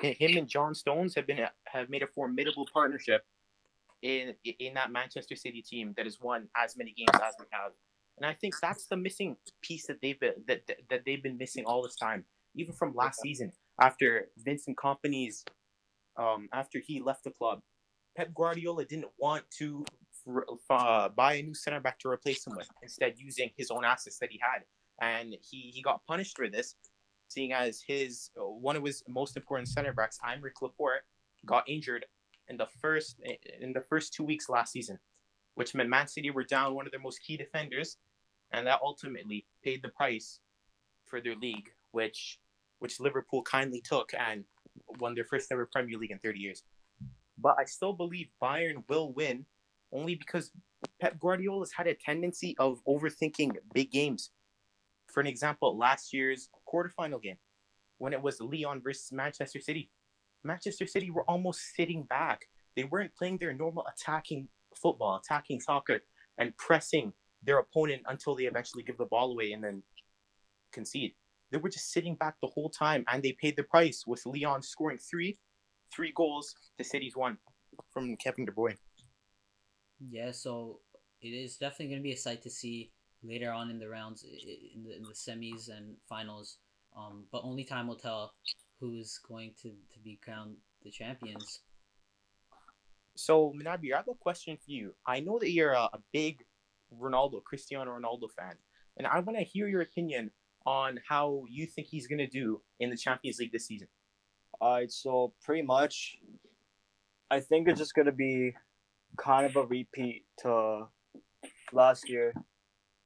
Him 0.00 0.38
and 0.38 0.48
John 0.48 0.74
Stones 0.74 1.14
have 1.14 1.26
been 1.26 1.40
a, 1.40 1.50
have 1.66 1.90
made 1.90 2.02
a 2.02 2.06
formidable 2.06 2.66
partnership 2.72 3.22
in 4.02 4.34
in 4.44 4.74
that 4.74 4.90
Manchester 4.90 5.36
City 5.36 5.62
team 5.62 5.94
that 5.96 6.06
has 6.06 6.20
won 6.20 6.48
as 6.56 6.76
many 6.76 6.92
games 6.92 7.10
as 7.14 7.34
they 7.38 7.44
have. 7.50 7.72
And 8.16 8.24
I 8.24 8.32
think 8.32 8.54
that's 8.60 8.86
the 8.86 8.96
missing 8.96 9.36
piece 9.60 9.86
that 9.86 10.00
they've 10.00 10.18
been 10.18 10.34
that 10.46 10.66
that, 10.88 11.02
they've 11.04 11.22
been 11.22 11.36
missing 11.36 11.64
all 11.64 11.82
this 11.82 11.96
time, 11.96 12.24
even 12.54 12.74
from 12.74 12.94
last 12.94 13.20
season 13.20 13.52
after 13.80 14.28
Vincent 14.38 14.76
Kompany's 14.76 15.44
um 16.16 16.48
after 16.52 16.78
he 16.78 17.00
left 17.00 17.24
the 17.24 17.30
club. 17.30 17.60
Pep 18.16 18.32
Guardiola 18.32 18.84
didn't 18.84 19.10
want 19.18 19.44
to 19.58 19.84
uh, 20.70 21.08
buy 21.10 21.34
a 21.34 21.42
new 21.42 21.54
center 21.54 21.80
back 21.80 21.98
to 22.00 22.08
replace 22.08 22.46
him 22.46 22.54
with, 22.56 22.68
instead 22.82 23.14
using 23.18 23.50
his 23.56 23.70
own 23.70 23.84
assets 23.84 24.18
that 24.18 24.30
he 24.30 24.40
had, 24.40 24.62
and 25.00 25.34
he 25.40 25.70
he 25.74 25.82
got 25.82 26.04
punished 26.06 26.36
for 26.36 26.48
this, 26.48 26.76
seeing 27.28 27.52
as 27.52 27.82
his 27.86 28.30
uh, 28.38 28.44
one 28.44 28.76
of 28.76 28.84
his 28.84 29.02
most 29.08 29.36
important 29.36 29.68
center 29.68 29.92
backs, 29.92 30.18
Aymeric 30.24 30.62
Laporte, 30.62 31.02
got 31.44 31.68
injured 31.68 32.06
in 32.48 32.56
the 32.56 32.66
first 32.80 33.20
in 33.60 33.72
the 33.72 33.80
first 33.80 34.12
two 34.12 34.24
weeks 34.24 34.48
last 34.48 34.72
season, 34.72 34.98
which 35.54 35.74
meant 35.74 35.88
Man 35.88 36.08
City 36.08 36.30
were 36.30 36.44
down 36.44 36.74
one 36.74 36.86
of 36.86 36.92
their 36.92 37.00
most 37.00 37.20
key 37.22 37.36
defenders, 37.36 37.96
and 38.52 38.66
that 38.66 38.80
ultimately 38.82 39.46
paid 39.62 39.82
the 39.82 39.88
price 39.88 40.40
for 41.04 41.20
their 41.20 41.36
league, 41.36 41.70
which 41.92 42.38
which 42.78 43.00
Liverpool 43.00 43.42
kindly 43.42 43.80
took 43.80 44.12
and 44.18 44.44
won 44.98 45.14
their 45.14 45.24
first 45.24 45.50
ever 45.52 45.66
Premier 45.66 45.98
League 45.98 46.10
in 46.10 46.18
30 46.18 46.38
years. 46.38 46.62
But 47.38 47.56
I 47.58 47.64
still 47.64 47.92
believe 47.92 48.28
Bayern 48.42 48.84
will 48.88 49.12
win 49.12 49.46
only 49.92 50.16
because 50.16 50.50
Pep 51.00 51.18
Guardiola's 51.18 51.72
had 51.72 51.86
a 51.86 51.94
tendency 51.94 52.54
of 52.58 52.82
overthinking 52.86 53.56
big 53.72 53.90
games. 53.90 54.30
For 55.14 55.20
an 55.20 55.28
example, 55.28 55.78
last 55.78 56.12
year's 56.12 56.48
quarterfinal 56.68 57.22
game, 57.22 57.36
when 57.98 58.12
it 58.12 58.20
was 58.20 58.40
Lyon 58.40 58.82
versus 58.82 59.12
Manchester 59.12 59.60
City, 59.60 59.88
Manchester 60.42 60.88
City 60.88 61.12
were 61.12 61.22
almost 61.30 61.60
sitting 61.76 62.02
back. 62.02 62.40
They 62.74 62.82
weren't 62.82 63.14
playing 63.14 63.38
their 63.38 63.54
normal 63.54 63.86
attacking 63.86 64.48
football, 64.74 65.22
attacking 65.24 65.60
soccer, 65.60 66.00
and 66.36 66.56
pressing 66.56 67.12
their 67.44 67.60
opponent 67.60 68.02
until 68.06 68.34
they 68.34 68.46
eventually 68.46 68.82
give 68.82 68.98
the 68.98 69.04
ball 69.04 69.30
away 69.30 69.52
and 69.52 69.62
then 69.62 69.84
concede. 70.72 71.14
They 71.52 71.58
were 71.58 71.68
just 71.68 71.92
sitting 71.92 72.16
back 72.16 72.34
the 72.42 72.48
whole 72.48 72.68
time, 72.68 73.04
and 73.06 73.22
they 73.22 73.36
paid 73.40 73.54
the 73.56 73.62
price 73.62 74.02
with 74.08 74.26
Lyon 74.26 74.62
scoring 74.62 74.98
three, 74.98 75.38
three 75.94 76.12
goals 76.16 76.56
to 76.76 76.82
City's 76.82 77.14
one 77.14 77.38
from 77.92 78.16
Kevin 78.16 78.46
De 78.46 78.50
Bruyne. 78.50 78.78
Yeah, 80.10 80.32
so 80.32 80.80
it 81.22 81.28
is 81.28 81.56
definitely 81.56 81.90
going 81.90 82.00
to 82.00 82.02
be 82.02 82.14
a 82.14 82.16
sight 82.16 82.42
to 82.42 82.50
see 82.50 82.90
later 83.24 83.50
on 83.50 83.70
in 83.70 83.78
the 83.78 83.88
rounds, 83.88 84.24
in 84.24 84.84
the, 84.84 84.96
in 84.96 85.02
the 85.02 85.14
semis 85.14 85.68
and 85.68 85.96
finals. 86.08 86.58
Um, 86.96 87.24
but 87.32 87.42
only 87.42 87.64
time 87.64 87.88
will 87.88 87.96
tell 87.96 88.34
who's 88.78 89.18
going 89.26 89.52
to, 89.62 89.70
to 89.70 89.98
be 90.04 90.18
crowned 90.24 90.56
the 90.84 90.90
champions. 90.90 91.60
So, 93.16 93.52
Minabi, 93.56 93.92
I 93.92 93.98
have 93.98 94.08
a 94.08 94.14
question 94.14 94.56
for 94.56 94.70
you. 94.70 94.94
I 95.06 95.20
know 95.20 95.38
that 95.38 95.50
you're 95.50 95.72
a, 95.72 95.88
a 95.92 95.98
big 96.12 96.44
Ronaldo, 96.92 97.42
Cristiano 97.42 97.96
Ronaldo 97.98 98.28
fan, 98.36 98.54
and 98.96 99.06
I 99.06 99.20
want 99.20 99.38
to 99.38 99.44
hear 99.44 99.68
your 99.68 99.80
opinion 99.80 100.30
on 100.66 100.98
how 101.08 101.44
you 101.48 101.66
think 101.66 101.88
he's 101.88 102.06
going 102.06 102.18
to 102.18 102.26
do 102.26 102.60
in 102.80 102.90
the 102.90 102.96
Champions 102.96 103.38
League 103.38 103.52
this 103.52 103.66
season. 103.66 103.88
All 104.60 104.74
right, 104.74 104.90
so 104.90 105.32
pretty 105.42 105.62
much, 105.62 106.16
I 107.30 107.40
think 107.40 107.68
it's 107.68 107.78
just 107.78 107.94
going 107.94 108.06
to 108.06 108.12
be 108.12 108.54
kind 109.16 109.46
of 109.46 109.56
a 109.56 109.66
repeat 109.66 110.24
to 110.40 110.86
last 111.72 112.08
year. 112.08 112.32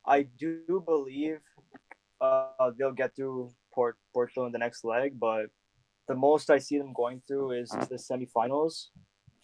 I 0.09 0.23
do 0.23 0.83
believe 0.87 1.41
uh, 2.21 2.71
they'll 2.79 2.93
get 2.93 3.15
through 3.15 3.53
Port 3.73 3.97
Porto 4.15 4.47
in 4.47 4.53
the 4.53 4.59
next 4.59 4.83
leg, 4.83 5.21
but 5.21 5.47
the 6.09 6.15
most 6.15 6.51
I 6.51 6.59
see 6.59 6.79
them 6.79 6.95
going 6.95 7.21
through 7.29 7.53
is 7.53 7.69
the 7.69 7.97
semifinals, 7.97 8.87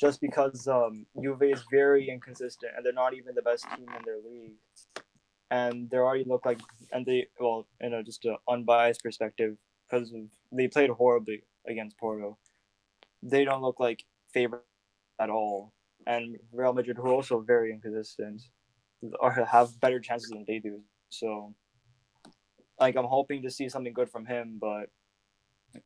just 0.01 0.21
because 0.21 0.67
um, 0.67 1.07
Juve 1.23 1.43
is 1.43 1.63
very 1.71 2.09
inconsistent 2.09 2.73
and 2.75 2.85
they're 2.85 2.93
not 2.95 3.13
even 3.15 3.35
the 3.35 3.43
best 3.43 3.65
team 3.77 3.87
in 3.95 4.03
their 4.05 4.19
league, 4.27 4.57
and 5.51 5.91
they 5.91 5.99
already 5.99 6.25
look 6.25 6.47
like 6.47 6.61
and 6.93 7.05
they 7.05 7.27
well 7.39 7.67
in 7.81 7.93
a 7.93 8.03
just 8.03 8.25
an 8.25 8.37
unbiased 8.49 9.03
perspective 9.03 9.57
because 9.89 10.13
they 10.51 10.69
played 10.69 10.91
horribly 10.91 11.43
against 11.67 11.99
Porto. 11.99 12.39
They 13.23 13.45
don't 13.45 13.63
look 13.63 13.79
like 13.79 14.05
favorite 14.33 14.65
at 15.21 15.29
all, 15.29 15.75
and 16.07 16.39
Real 16.53 16.73
Madrid 16.73 16.97
who 16.97 17.09
are 17.09 17.13
also 17.13 17.41
very 17.41 17.71
inconsistent, 17.71 18.41
or 19.21 19.33
have 19.33 19.81
better 19.81 20.01
chances 20.01 20.31
than 20.31 20.45
they 20.47 20.59
do. 20.59 20.81
So, 21.11 21.55
like 22.81 22.97
I'm 22.97 23.05
hoping 23.05 23.43
to 23.43 23.51
see 23.51 23.69
something 23.69 23.93
good 23.93 24.11
from 24.11 24.27
him, 24.27 24.59
but 24.61 24.91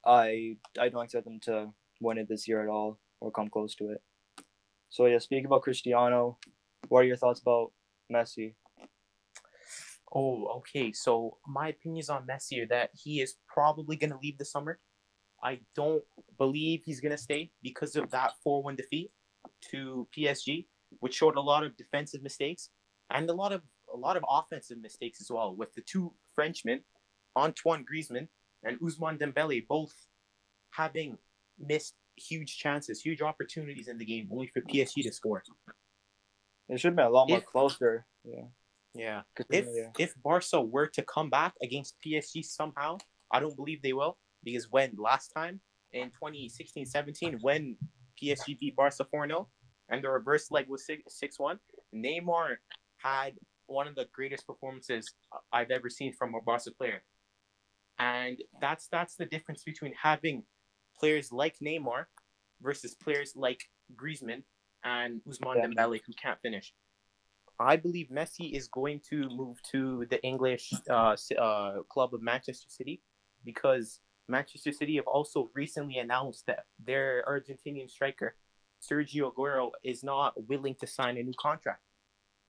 I 0.04 0.56
I 0.78 0.88
don't 0.88 1.04
expect 1.04 1.24
them 1.24 1.40
to 1.40 1.72
win 2.00 2.18
it 2.18 2.28
this 2.28 2.46
year 2.46 2.62
at 2.62 2.68
all 2.68 2.98
or 3.20 3.30
come 3.30 3.48
close 3.48 3.74
to 3.76 3.90
it. 3.90 4.02
So 4.90 5.06
yeah, 5.06 5.18
speaking 5.18 5.46
about 5.46 5.62
Cristiano, 5.62 6.38
what 6.88 7.00
are 7.00 7.06
your 7.06 7.16
thoughts 7.16 7.40
about 7.40 7.72
Messi? 8.12 8.54
Oh, 10.14 10.46
okay. 10.58 10.92
So 10.92 11.36
my 11.46 11.68
opinions 11.68 12.08
on 12.08 12.26
Messi 12.26 12.62
are 12.62 12.66
that 12.68 12.90
he 12.94 13.20
is 13.20 13.34
probably 13.46 13.96
going 13.96 14.10
to 14.10 14.18
leave 14.22 14.38
the 14.38 14.44
summer. 14.44 14.78
I 15.42 15.60
don't 15.76 16.02
believe 16.38 16.82
he's 16.84 17.00
going 17.00 17.12
to 17.12 17.22
stay 17.22 17.50
because 17.62 17.94
of 17.96 18.10
that 18.10 18.32
4-1 18.46 18.76
defeat 18.76 19.10
to 19.70 20.08
PSG, 20.16 20.66
which 21.00 21.14
showed 21.14 21.36
a 21.36 21.40
lot 21.40 21.64
of 21.64 21.76
defensive 21.76 22.22
mistakes 22.22 22.70
and 23.10 23.28
a 23.28 23.32
lot 23.32 23.52
of 23.52 23.62
a 23.92 23.96
lot 23.96 24.16
of 24.16 24.24
offensive 24.28 24.78
mistakes 24.80 25.20
as 25.20 25.30
well 25.30 25.54
with 25.54 25.72
the 25.74 25.80
two 25.80 26.12
Frenchmen, 26.34 26.80
Antoine 27.36 27.84
Griezmann 27.84 28.28
and 28.64 28.78
Ousmane 28.80 29.18
Dembele 29.18 29.66
both 29.66 29.94
having 30.70 31.18
missed 31.58 31.94
huge 32.16 32.58
chances, 32.58 33.00
huge 33.00 33.22
opportunities 33.22 33.88
in 33.88 33.98
the 33.98 34.04
game, 34.04 34.28
only 34.30 34.48
for 34.48 34.60
PSG 34.60 35.02
to 35.04 35.12
score. 35.12 35.42
It 36.68 36.78
should 36.78 36.88
have 36.88 36.96
been 36.96 37.06
a 37.06 37.10
lot 37.10 37.28
more 37.28 37.38
if, 37.38 37.46
closer. 37.46 38.06
Yeah. 38.24 38.44
Yeah. 38.94 39.22
If 39.50 39.66
yeah. 39.72 39.90
if 39.98 40.14
Barca 40.22 40.60
were 40.60 40.88
to 40.88 41.02
come 41.02 41.30
back 41.30 41.54
against 41.62 41.96
PSG 42.04 42.44
somehow, 42.44 42.98
I 43.30 43.40
don't 43.40 43.56
believe 43.56 43.80
they 43.82 43.92
will 43.92 44.18
because 44.44 44.70
when 44.70 44.94
last 44.98 45.28
time 45.28 45.60
in 45.92 46.10
2016-17 46.22 47.40
when 47.40 47.76
PSG 48.22 48.58
beat 48.58 48.76
Barca 48.76 49.06
4-0 49.12 49.46
and 49.88 50.04
the 50.04 50.10
reverse 50.10 50.50
leg 50.50 50.66
was 50.68 50.86
6-1, 50.86 51.58
Neymar 51.94 52.56
had 52.98 53.34
one 53.66 53.86
of 53.86 53.94
the 53.94 54.06
greatest 54.12 54.46
performances 54.46 55.12
I've 55.52 55.70
ever 55.70 55.90
seen 55.90 56.12
from 56.12 56.34
a 56.34 56.40
Barca 56.40 56.70
player. 56.76 57.02
And 57.98 58.38
that's 58.60 58.88
that's 58.90 59.16
the 59.16 59.26
difference 59.26 59.64
between 59.64 59.92
having 60.00 60.44
players 60.98 61.32
like 61.32 61.56
Neymar 61.62 62.04
versus 62.60 62.94
players 62.94 63.32
like 63.34 63.60
Griezmann 63.94 64.42
and 64.84 65.20
Ousmane 65.28 65.56
yeah. 65.56 65.66
Dembele 65.66 66.00
who 66.06 66.12
can't 66.20 66.40
finish. 66.40 66.72
I 67.60 67.76
believe 67.76 68.08
Messi 68.08 68.52
is 68.56 68.68
going 68.68 69.00
to 69.10 69.28
move 69.30 69.60
to 69.72 70.06
the 70.10 70.22
English 70.22 70.72
uh, 70.88 71.16
uh, 71.36 71.82
club 71.88 72.14
of 72.14 72.22
Manchester 72.22 72.68
City 72.68 73.02
because 73.44 74.00
Manchester 74.28 74.70
City 74.70 74.96
have 74.96 75.08
also 75.08 75.50
recently 75.54 75.98
announced 75.98 76.46
that 76.46 76.66
their 76.78 77.24
Argentinian 77.28 77.90
striker 77.90 78.36
Sergio 78.80 79.32
Aguero 79.32 79.70
is 79.82 80.04
not 80.04 80.34
willing 80.48 80.76
to 80.76 80.86
sign 80.86 81.16
a 81.16 81.22
new 81.22 81.32
contract. 81.36 81.80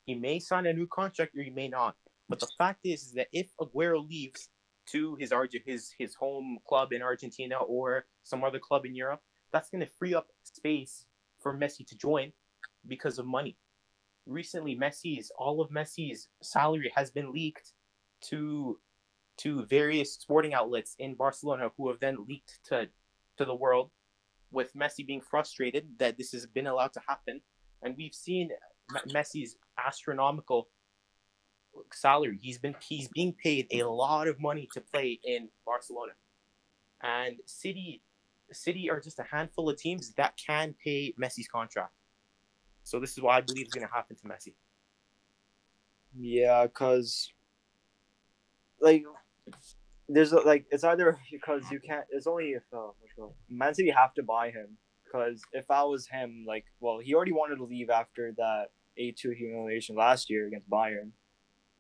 He 0.06 0.16
may 0.16 0.40
sign 0.40 0.66
a 0.66 0.74
new 0.74 0.88
contract 0.88 1.36
or 1.38 1.44
he 1.44 1.50
may 1.50 1.68
not. 1.68 1.96
But 2.28 2.40
the 2.40 2.50
fact 2.58 2.82
is, 2.84 3.04
is 3.04 3.14
that 3.14 3.28
if 3.32 3.48
Aguero 3.60 4.08
leaves, 4.08 4.50
to 4.92 5.16
his 5.20 5.34
his 5.66 5.94
his 5.98 6.16
home 6.16 6.60
club 6.68 6.92
in 6.92 7.02
Argentina 7.02 7.58
or 7.58 8.06
some 8.24 8.44
other 8.44 8.60
club 8.60 8.86
in 8.86 8.96
Europe, 8.96 9.22
that's 9.52 9.70
going 9.70 9.82
to 9.82 9.92
free 10.00 10.14
up 10.14 10.28
space 10.44 11.06
for 11.40 11.56
Messi 11.56 11.86
to 11.88 11.98
join 11.98 12.32
because 12.88 13.20
of 13.20 13.26
money. 13.26 13.58
Recently, 14.26 14.76
Messi's 14.76 15.32
all 15.38 15.62
of 15.62 15.70
Messi's 15.70 16.30
salary 16.42 16.92
has 16.96 17.12
been 17.12 17.32
leaked 17.32 17.74
to 18.30 18.80
to 19.38 19.66
various 19.66 20.14
sporting 20.16 20.54
outlets 20.54 20.96
in 21.00 21.16
Barcelona, 21.16 21.70
who 21.78 21.88
have 21.90 22.00
then 22.00 22.26
leaked 22.28 22.60
to 22.66 22.90
to 23.38 23.46
the 23.46 23.56
world, 23.56 23.92
with 24.52 24.74
Messi 24.74 25.06
being 25.06 25.22
frustrated 25.22 25.88
that 26.00 26.18
this 26.18 26.32
has 26.32 26.46
been 26.46 26.68
allowed 26.68 26.94
to 26.94 27.02
happen, 27.08 27.42
and 27.82 27.96
we've 27.96 28.14
seen 28.14 28.50
Messi's 29.08 29.56
astronomical 29.86 30.68
salary. 31.94 32.40
He's 32.42 32.58
been 32.58 32.76
he's 32.80 33.08
being 33.08 33.34
paid 33.34 33.68
a 33.72 33.84
lot 33.84 34.28
of 34.28 34.40
money 34.40 34.68
to 34.74 34.82
play 34.82 35.20
in 35.24 35.50
Barcelona, 35.66 36.14
and 37.02 37.38
City 37.46 38.02
City 38.52 38.90
are 38.90 39.00
just 39.00 39.20
a 39.20 39.24
handful 39.24 39.70
of 39.70 39.78
teams 39.78 40.14
that 40.14 40.36
can 40.38 40.76
pay 40.84 41.14
Messi's 41.22 41.48
contract. 41.48 41.94
So 42.84 43.00
this 43.00 43.12
is 43.12 43.22
what 43.22 43.36
I 43.36 43.42
believe 43.42 43.68
is 43.68 43.74
going 43.74 43.88
to 43.88 43.94
happen 43.94 44.16
to 44.16 44.24
Messi. 44.24 44.54
Yeah, 46.18 46.66
cause 46.68 47.32
like 48.82 49.04
there's 50.08 50.34
like 50.34 50.66
it's 50.72 50.84
either 50.84 51.18
because 51.32 51.70
you 51.72 51.80
can't. 51.80 52.06
It's 52.10 52.26
only 52.26 52.52
if 52.52 52.64
uh, 52.74 52.88
Man 53.50 53.74
City 53.76 53.92
have 53.92 54.14
to 54.16 54.24
buy 54.24 54.50
him. 54.50 54.78
Because 55.06 55.42
if 55.54 55.72
I 55.72 55.84
was 55.84 56.08
him, 56.08 56.46
like, 56.48 56.66
well, 56.80 57.00
he 57.00 57.16
already 57.16 57.32
wanted 57.32 57.56
to 57.56 57.64
leave 57.64 57.90
after 57.90 58.32
that 58.38 58.68
A 59.00 59.12
two 59.12 59.32
humiliation 59.32 59.96
last 59.96 60.30
year 60.30 60.48
against 60.48 60.70
Bayern. 60.70 61.12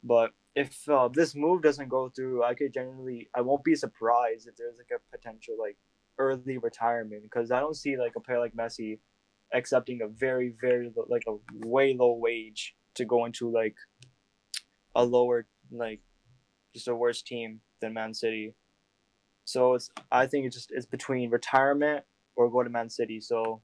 But 0.04 0.32
if 0.56 0.88
uh, 0.90 1.10
this 1.10 1.36
move 1.36 1.62
doesn't 1.62 1.90
go 1.90 2.10
through, 2.10 2.44
I 2.44 2.54
could 2.54 2.74
generally 2.74 3.30
I 3.36 3.42
won't 3.42 3.64
be 3.64 3.76
surprised 3.76 4.48
if 4.48 4.56
there's 4.56 4.78
like 4.78 4.92
a 4.96 5.16
potential 5.16 5.56
like 5.60 5.78
early 6.18 6.58
retirement 6.58 7.24
because 7.24 7.52
I 7.52 7.60
don't 7.60 7.76
see 7.76 7.98
like 7.98 8.14
a 8.16 8.20
player 8.20 8.40
like 8.40 8.56
Messi 8.56 9.00
accepting 9.54 10.02
a 10.02 10.08
very 10.08 10.54
very 10.60 10.92
low, 10.96 11.06
like 11.10 11.24
a 11.28 11.36
way 11.68 11.94
low 11.94 12.14
wage 12.14 12.76
to 12.96 13.06
go 13.06 13.26
into 13.26 13.50
like 13.50 13.76
a 14.96 15.04
lower 15.04 15.46
like 15.72 16.02
just 16.74 16.88
a 16.88 16.96
worse 16.96 17.22
team 17.22 17.62
than 17.82 17.94
Man 17.94 18.14
City. 18.14 18.54
So 19.46 19.74
it's 19.74 19.90
I 20.12 20.28
think 20.28 20.46
it's 20.46 20.56
just 20.56 20.72
it's 20.72 20.86
between 20.86 21.30
retirement 21.30 22.04
or 22.36 22.50
go 22.50 22.64
to 22.64 22.70
Man 22.70 22.90
City. 22.90 23.20
So 23.20 23.62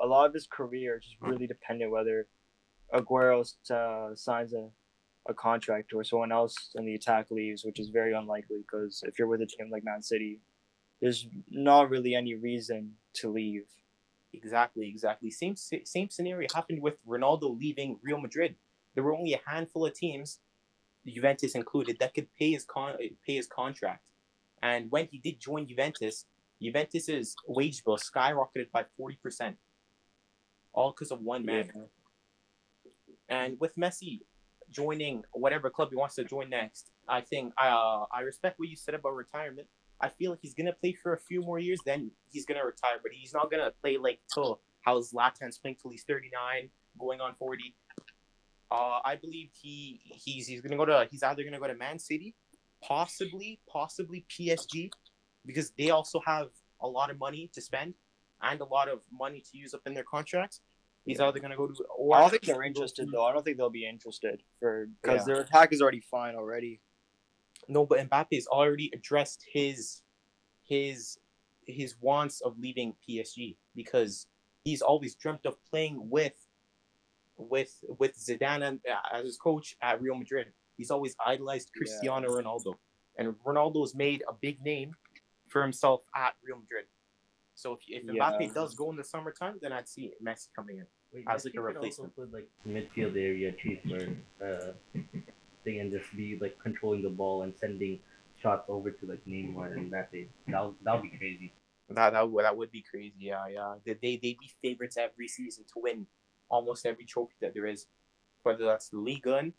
a 0.00 0.06
lot 0.06 0.26
of 0.26 0.34
his 0.34 0.46
career 0.46 0.98
is 0.98 1.04
just 1.04 1.20
really 1.20 1.46
dependent 1.46 1.90
whether 1.90 2.26
Aguero 2.94 3.44
uh, 3.70 4.14
signs 4.14 4.52
a, 4.52 4.68
a 5.28 5.34
contract 5.34 5.92
or 5.92 6.04
someone 6.04 6.32
else 6.32 6.70
in 6.74 6.86
the 6.86 6.94
attack 6.94 7.30
leaves, 7.30 7.64
which 7.64 7.80
is 7.80 7.88
very 7.88 8.12
unlikely 8.12 8.58
because 8.58 9.02
if 9.06 9.18
you're 9.18 9.28
with 9.28 9.42
a 9.42 9.46
team 9.46 9.70
like 9.70 9.84
Man 9.84 10.02
City, 10.02 10.40
there's 11.00 11.28
not 11.50 11.90
really 11.90 12.14
any 12.14 12.34
reason 12.34 12.92
to 13.14 13.30
leave. 13.30 13.64
Exactly, 14.32 14.88
exactly. 14.88 15.30
Same 15.30 15.56
same 15.56 16.10
scenario 16.10 16.48
happened 16.54 16.82
with 16.82 16.94
Ronaldo 17.06 17.58
leaving 17.58 17.98
Real 18.02 18.20
Madrid. 18.20 18.54
There 18.94 19.04
were 19.04 19.14
only 19.14 19.34
a 19.34 19.40
handful 19.46 19.86
of 19.86 19.94
teams, 19.94 20.40
Juventus 21.06 21.54
included, 21.54 21.98
that 22.00 22.14
could 22.14 22.28
pay 22.38 22.52
his 22.52 22.64
con 22.64 22.94
pay 23.26 23.36
his 23.36 23.46
contract. 23.46 24.02
And 24.62 24.90
when 24.90 25.08
he 25.10 25.18
did 25.18 25.40
join 25.40 25.66
Juventus, 25.66 26.26
Juventus's 26.60 27.34
wage 27.46 27.84
bill 27.84 27.98
skyrocketed 27.98 28.70
by 28.72 28.84
forty 28.96 29.16
percent, 29.22 29.56
all 30.72 30.92
because 30.92 31.10
of 31.10 31.20
one 31.20 31.44
man. 31.44 31.70
Yeah. 31.74 31.82
And 33.28 33.58
with 33.60 33.76
Messi 33.76 34.20
joining 34.70 35.22
whatever 35.32 35.70
club 35.70 35.90
he 35.90 35.96
wants 35.96 36.14
to 36.16 36.24
join 36.24 36.50
next, 36.50 36.90
I 37.08 37.20
think 37.20 37.52
uh, 37.60 38.04
I 38.12 38.20
respect 38.20 38.58
what 38.58 38.68
you 38.68 38.76
said 38.76 38.94
about 38.94 39.14
retirement. 39.14 39.68
I 40.00 40.08
feel 40.08 40.30
like 40.30 40.40
he's 40.42 40.54
gonna 40.54 40.72
play 40.72 40.92
for 40.92 41.14
a 41.14 41.18
few 41.18 41.40
more 41.40 41.58
years, 41.58 41.80
then 41.86 42.10
he's 42.30 42.44
gonna 42.44 42.64
retire. 42.64 42.98
But 43.02 43.12
he's 43.12 43.32
not 43.32 43.50
gonna 43.50 43.72
play 43.82 43.96
like 43.96 44.20
till 44.32 44.60
how 44.82 45.00
Zlatan's 45.00 45.58
playing 45.58 45.76
till 45.80 45.90
he's 45.90 46.04
39, 46.04 46.68
going 46.98 47.20
on 47.20 47.34
40. 47.34 47.74
Uh, 48.70 48.98
I 49.04 49.16
believe 49.16 49.50
he 49.52 50.00
he's 50.04 50.46
he's 50.46 50.60
gonna 50.60 50.76
go 50.76 50.84
to 50.84 51.08
he's 51.10 51.22
either 51.22 51.42
gonna 51.44 51.58
go 51.58 51.66
to 51.66 51.74
Man 51.74 51.98
City, 51.98 52.34
possibly 52.82 53.60
possibly 53.68 54.26
PSG, 54.28 54.90
because 55.46 55.72
they 55.78 55.90
also 55.90 56.20
have 56.26 56.48
a 56.80 56.88
lot 56.88 57.10
of 57.10 57.18
money 57.18 57.50
to 57.54 57.60
spend 57.60 57.94
and 58.42 58.60
a 58.60 58.64
lot 58.64 58.88
of 58.88 59.00
money 59.10 59.42
to 59.50 59.56
use 59.56 59.72
up 59.72 59.80
in 59.86 59.94
their 59.94 60.04
contracts. 60.04 60.60
He's 61.06 61.20
yeah. 61.20 61.28
either 61.28 61.38
gonna 61.38 61.56
go 61.56 61.68
to. 61.68 61.84
Or 61.96 62.16
I 62.16 62.20
don't 62.20 62.30
think 62.30 62.42
they're 62.42 62.64
interested 62.64 63.08
though. 63.12 63.24
I 63.24 63.32
don't 63.32 63.44
think 63.44 63.56
they'll 63.56 63.70
be 63.70 63.88
interested 63.88 64.42
for 64.58 64.88
because 65.00 65.20
yeah. 65.20 65.34
their 65.34 65.42
attack 65.42 65.72
is 65.72 65.80
already 65.80 66.00
fine 66.00 66.34
already. 66.34 66.80
No, 67.68 67.86
but 67.86 67.98
Mbappe 67.98 68.28
Mbappe's 68.32 68.46
already 68.48 68.90
addressed 68.92 69.44
his 69.50 70.02
his 70.64 71.18
his 71.64 71.94
wants 72.00 72.40
of 72.40 72.58
leaving 72.58 72.94
PSG 73.08 73.56
because 73.74 74.26
he's 74.64 74.82
always 74.82 75.14
dreamt 75.14 75.46
of 75.46 75.56
playing 75.70 76.10
with 76.10 76.34
with 77.36 77.72
with 77.98 78.18
Zidane 78.18 78.80
uh, 78.90 79.16
as 79.16 79.24
his 79.24 79.36
coach 79.36 79.76
at 79.80 80.02
Real 80.02 80.16
Madrid. 80.16 80.48
He's 80.76 80.90
always 80.90 81.14
idolized 81.24 81.70
Cristiano 81.72 82.28
yeah. 82.28 82.42
Ronaldo, 82.42 82.74
and 83.16 83.34
Ronaldo's 83.46 83.94
made 83.94 84.24
a 84.28 84.32
big 84.32 84.60
name 84.60 84.92
for 85.46 85.62
himself 85.62 86.02
at 86.16 86.34
Real 86.42 86.58
Madrid. 86.58 86.86
So 87.54 87.72
if, 87.74 87.80
if 87.88 88.04
Mbappe 88.04 88.40
yeah. 88.40 88.52
does 88.52 88.74
go 88.74 88.90
in 88.90 88.96
the 88.96 89.04
summertime, 89.04 89.54
then 89.62 89.72
I'd 89.72 89.88
see 89.88 90.12
Messi 90.22 90.48
coming 90.54 90.78
in 90.78 90.86
Wait, 91.12 91.24
as 91.28 91.44
like 91.44 91.54
a 91.54 91.60
replacement. 91.60 92.14
Put, 92.16 92.32
like 92.32 92.48
midfield 92.68 93.16
area 93.16 93.52
chief 93.52 93.78
where 93.86 94.08
uh, 94.42 94.72
they 95.64 95.76
can 95.76 95.90
just 95.90 96.14
be 96.16 96.38
like 96.40 96.58
controlling 96.62 97.02
the 97.02 97.10
ball 97.10 97.42
and 97.42 97.54
sending 97.58 97.98
shots 98.42 98.64
over 98.68 98.90
to 98.90 99.06
like 99.06 99.24
Neymar 99.26 99.72
and 99.72 99.90
Mbappe. 99.90 100.28
That 100.48 100.72
that 100.82 100.92
would 100.94 101.10
be 101.10 101.16
crazy. 101.16 101.52
That 101.88 102.12
that 102.12 102.30
would, 102.30 102.44
that 102.44 102.56
would 102.56 102.70
be 102.70 102.82
crazy. 102.82 103.14
Yeah, 103.18 103.46
yeah. 103.50 103.74
They 103.84 103.94
they 103.94 104.16
they 104.16 104.36
be 104.38 104.50
favorites 104.62 104.96
every 104.96 105.28
season 105.28 105.64
to 105.72 105.80
win 105.80 106.06
almost 106.48 106.86
every 106.86 107.04
trophy 107.04 107.34
that 107.40 107.54
there 107.54 107.66
is, 107.66 107.86
whether 108.42 108.64
that's 108.64 108.88
the 108.90 108.98
league 108.98 109.22
gun. 109.22 109.52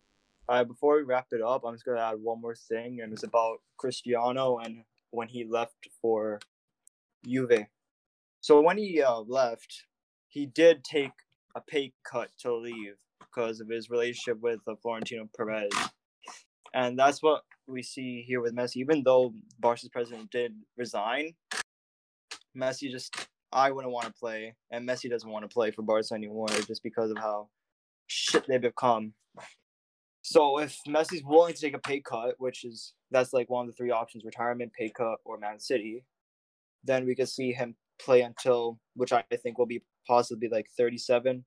Right, 0.49 0.65
before 0.65 0.95
we 0.95 1.03
wrap 1.03 1.27
it 1.31 1.41
up, 1.41 1.63
I'm 1.65 1.73
just 1.73 1.85
gonna 1.85 1.99
add 1.99 2.21
one 2.21 2.39
more 2.39 2.55
thing, 2.55 3.01
and 3.01 3.11
it's 3.11 3.23
about 3.23 3.57
Cristiano 3.75 4.59
and 4.59 4.83
when 5.11 5.27
he 5.27 5.43
left 5.43 5.87
for 6.01 6.39
Juve. 7.25 7.65
So 8.39 8.61
when 8.61 8.77
he 8.77 9.01
uh, 9.01 9.21
left, 9.21 9.83
he 10.29 10.45
did 10.45 10.85
take 10.85 11.11
a 11.57 11.61
pay 11.61 11.91
cut 12.09 12.29
to 12.39 12.55
leave 12.55 12.93
because 13.19 13.59
of 13.59 13.67
his 13.67 13.89
relationship 13.89 14.39
with 14.41 14.59
uh, 14.67 14.75
Florentino 14.81 15.27
Perez, 15.35 15.71
and 16.73 16.97
that's 16.97 17.21
what 17.23 17.41
we 17.67 17.81
see 17.81 18.23
here 18.25 18.41
with 18.41 18.55
Messi. 18.55 18.77
Even 18.77 19.03
though 19.03 19.33
Barca's 19.59 19.89
president 19.89 20.29
did 20.31 20.53
resign, 20.77 21.33
Messi 22.55 22.91
just 22.91 23.27
I 23.51 23.71
wouldn't 23.71 23.93
want 23.93 24.05
to 24.05 24.13
play, 24.13 24.55
and 24.71 24.87
Messi 24.87 25.09
doesn't 25.09 25.29
want 25.29 25.43
to 25.43 25.53
play 25.53 25.71
for 25.71 25.81
Barca 25.81 26.13
anymore 26.13 26.47
just 26.67 26.83
because 26.83 27.11
of 27.11 27.17
how 27.17 27.49
shit 28.05 28.45
they've 28.47 28.61
become. 28.61 29.13
So 30.21 30.59
if 30.59 30.77
Messi's 30.87 31.23
willing 31.23 31.53
to 31.53 31.61
take 31.61 31.73
a 31.73 31.79
pay 31.79 32.01
cut, 32.01 32.35
which 32.37 32.65
is 32.65 32.93
that's 33.11 33.33
like 33.33 33.49
one 33.49 33.67
of 33.67 33.71
the 33.71 33.77
three 33.77 33.91
options: 33.91 34.23
retirement, 34.23 34.73
pay 34.77 34.89
cut, 34.89 35.17
or 35.25 35.37
Man 35.37 35.59
City, 35.59 36.03
then 36.83 37.05
we 37.05 37.15
could 37.15 37.29
see 37.29 37.51
him 37.51 37.75
play 37.99 38.21
until 38.21 38.77
which 38.95 39.11
I 39.11 39.23
think 39.41 39.57
will 39.57 39.65
be 39.65 39.81
possibly 40.07 40.47
like 40.49 40.67
37, 40.77 41.43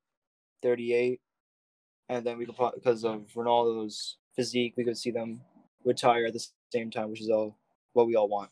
38, 0.63 1.21
and 2.09 2.27
then 2.27 2.39
we 2.39 2.47
could 2.47 2.57
because 2.75 3.05
of 3.05 3.27
Ronaldo's 3.35 4.19
physique, 4.37 4.75
we 4.77 4.85
could 4.85 4.99
see 4.99 5.11
them 5.11 5.41
retire 5.85 6.27
at 6.27 6.33
the 6.33 6.47
same 6.73 6.91
time, 6.91 7.11
which 7.11 7.21
is 7.21 7.31
all 7.31 7.57
what 7.93 8.07
we 8.07 8.17
all 8.17 8.29
want. 8.29 8.51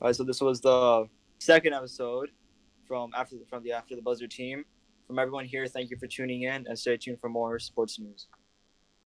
All 0.00 0.08
right, 0.08 0.16
so 0.16 0.24
this 0.24 0.40
was 0.40 0.60
the 0.60 1.08
second 1.38 1.74
episode 1.74 2.30
from 2.86 3.12
after 3.16 3.36
from 3.48 3.62
the 3.62 3.72
After 3.72 3.94
the 3.94 4.02
Buzzer 4.02 4.26
team. 4.26 4.64
From 5.06 5.18
everyone 5.18 5.46
here, 5.46 5.66
thank 5.66 5.90
you 5.90 5.96
for 5.96 6.06
tuning 6.06 6.42
in 6.42 6.66
and 6.66 6.78
stay 6.78 6.96
tuned 6.96 7.20
for 7.20 7.28
more 7.28 7.58
sports 7.58 7.98
news. 7.98 8.28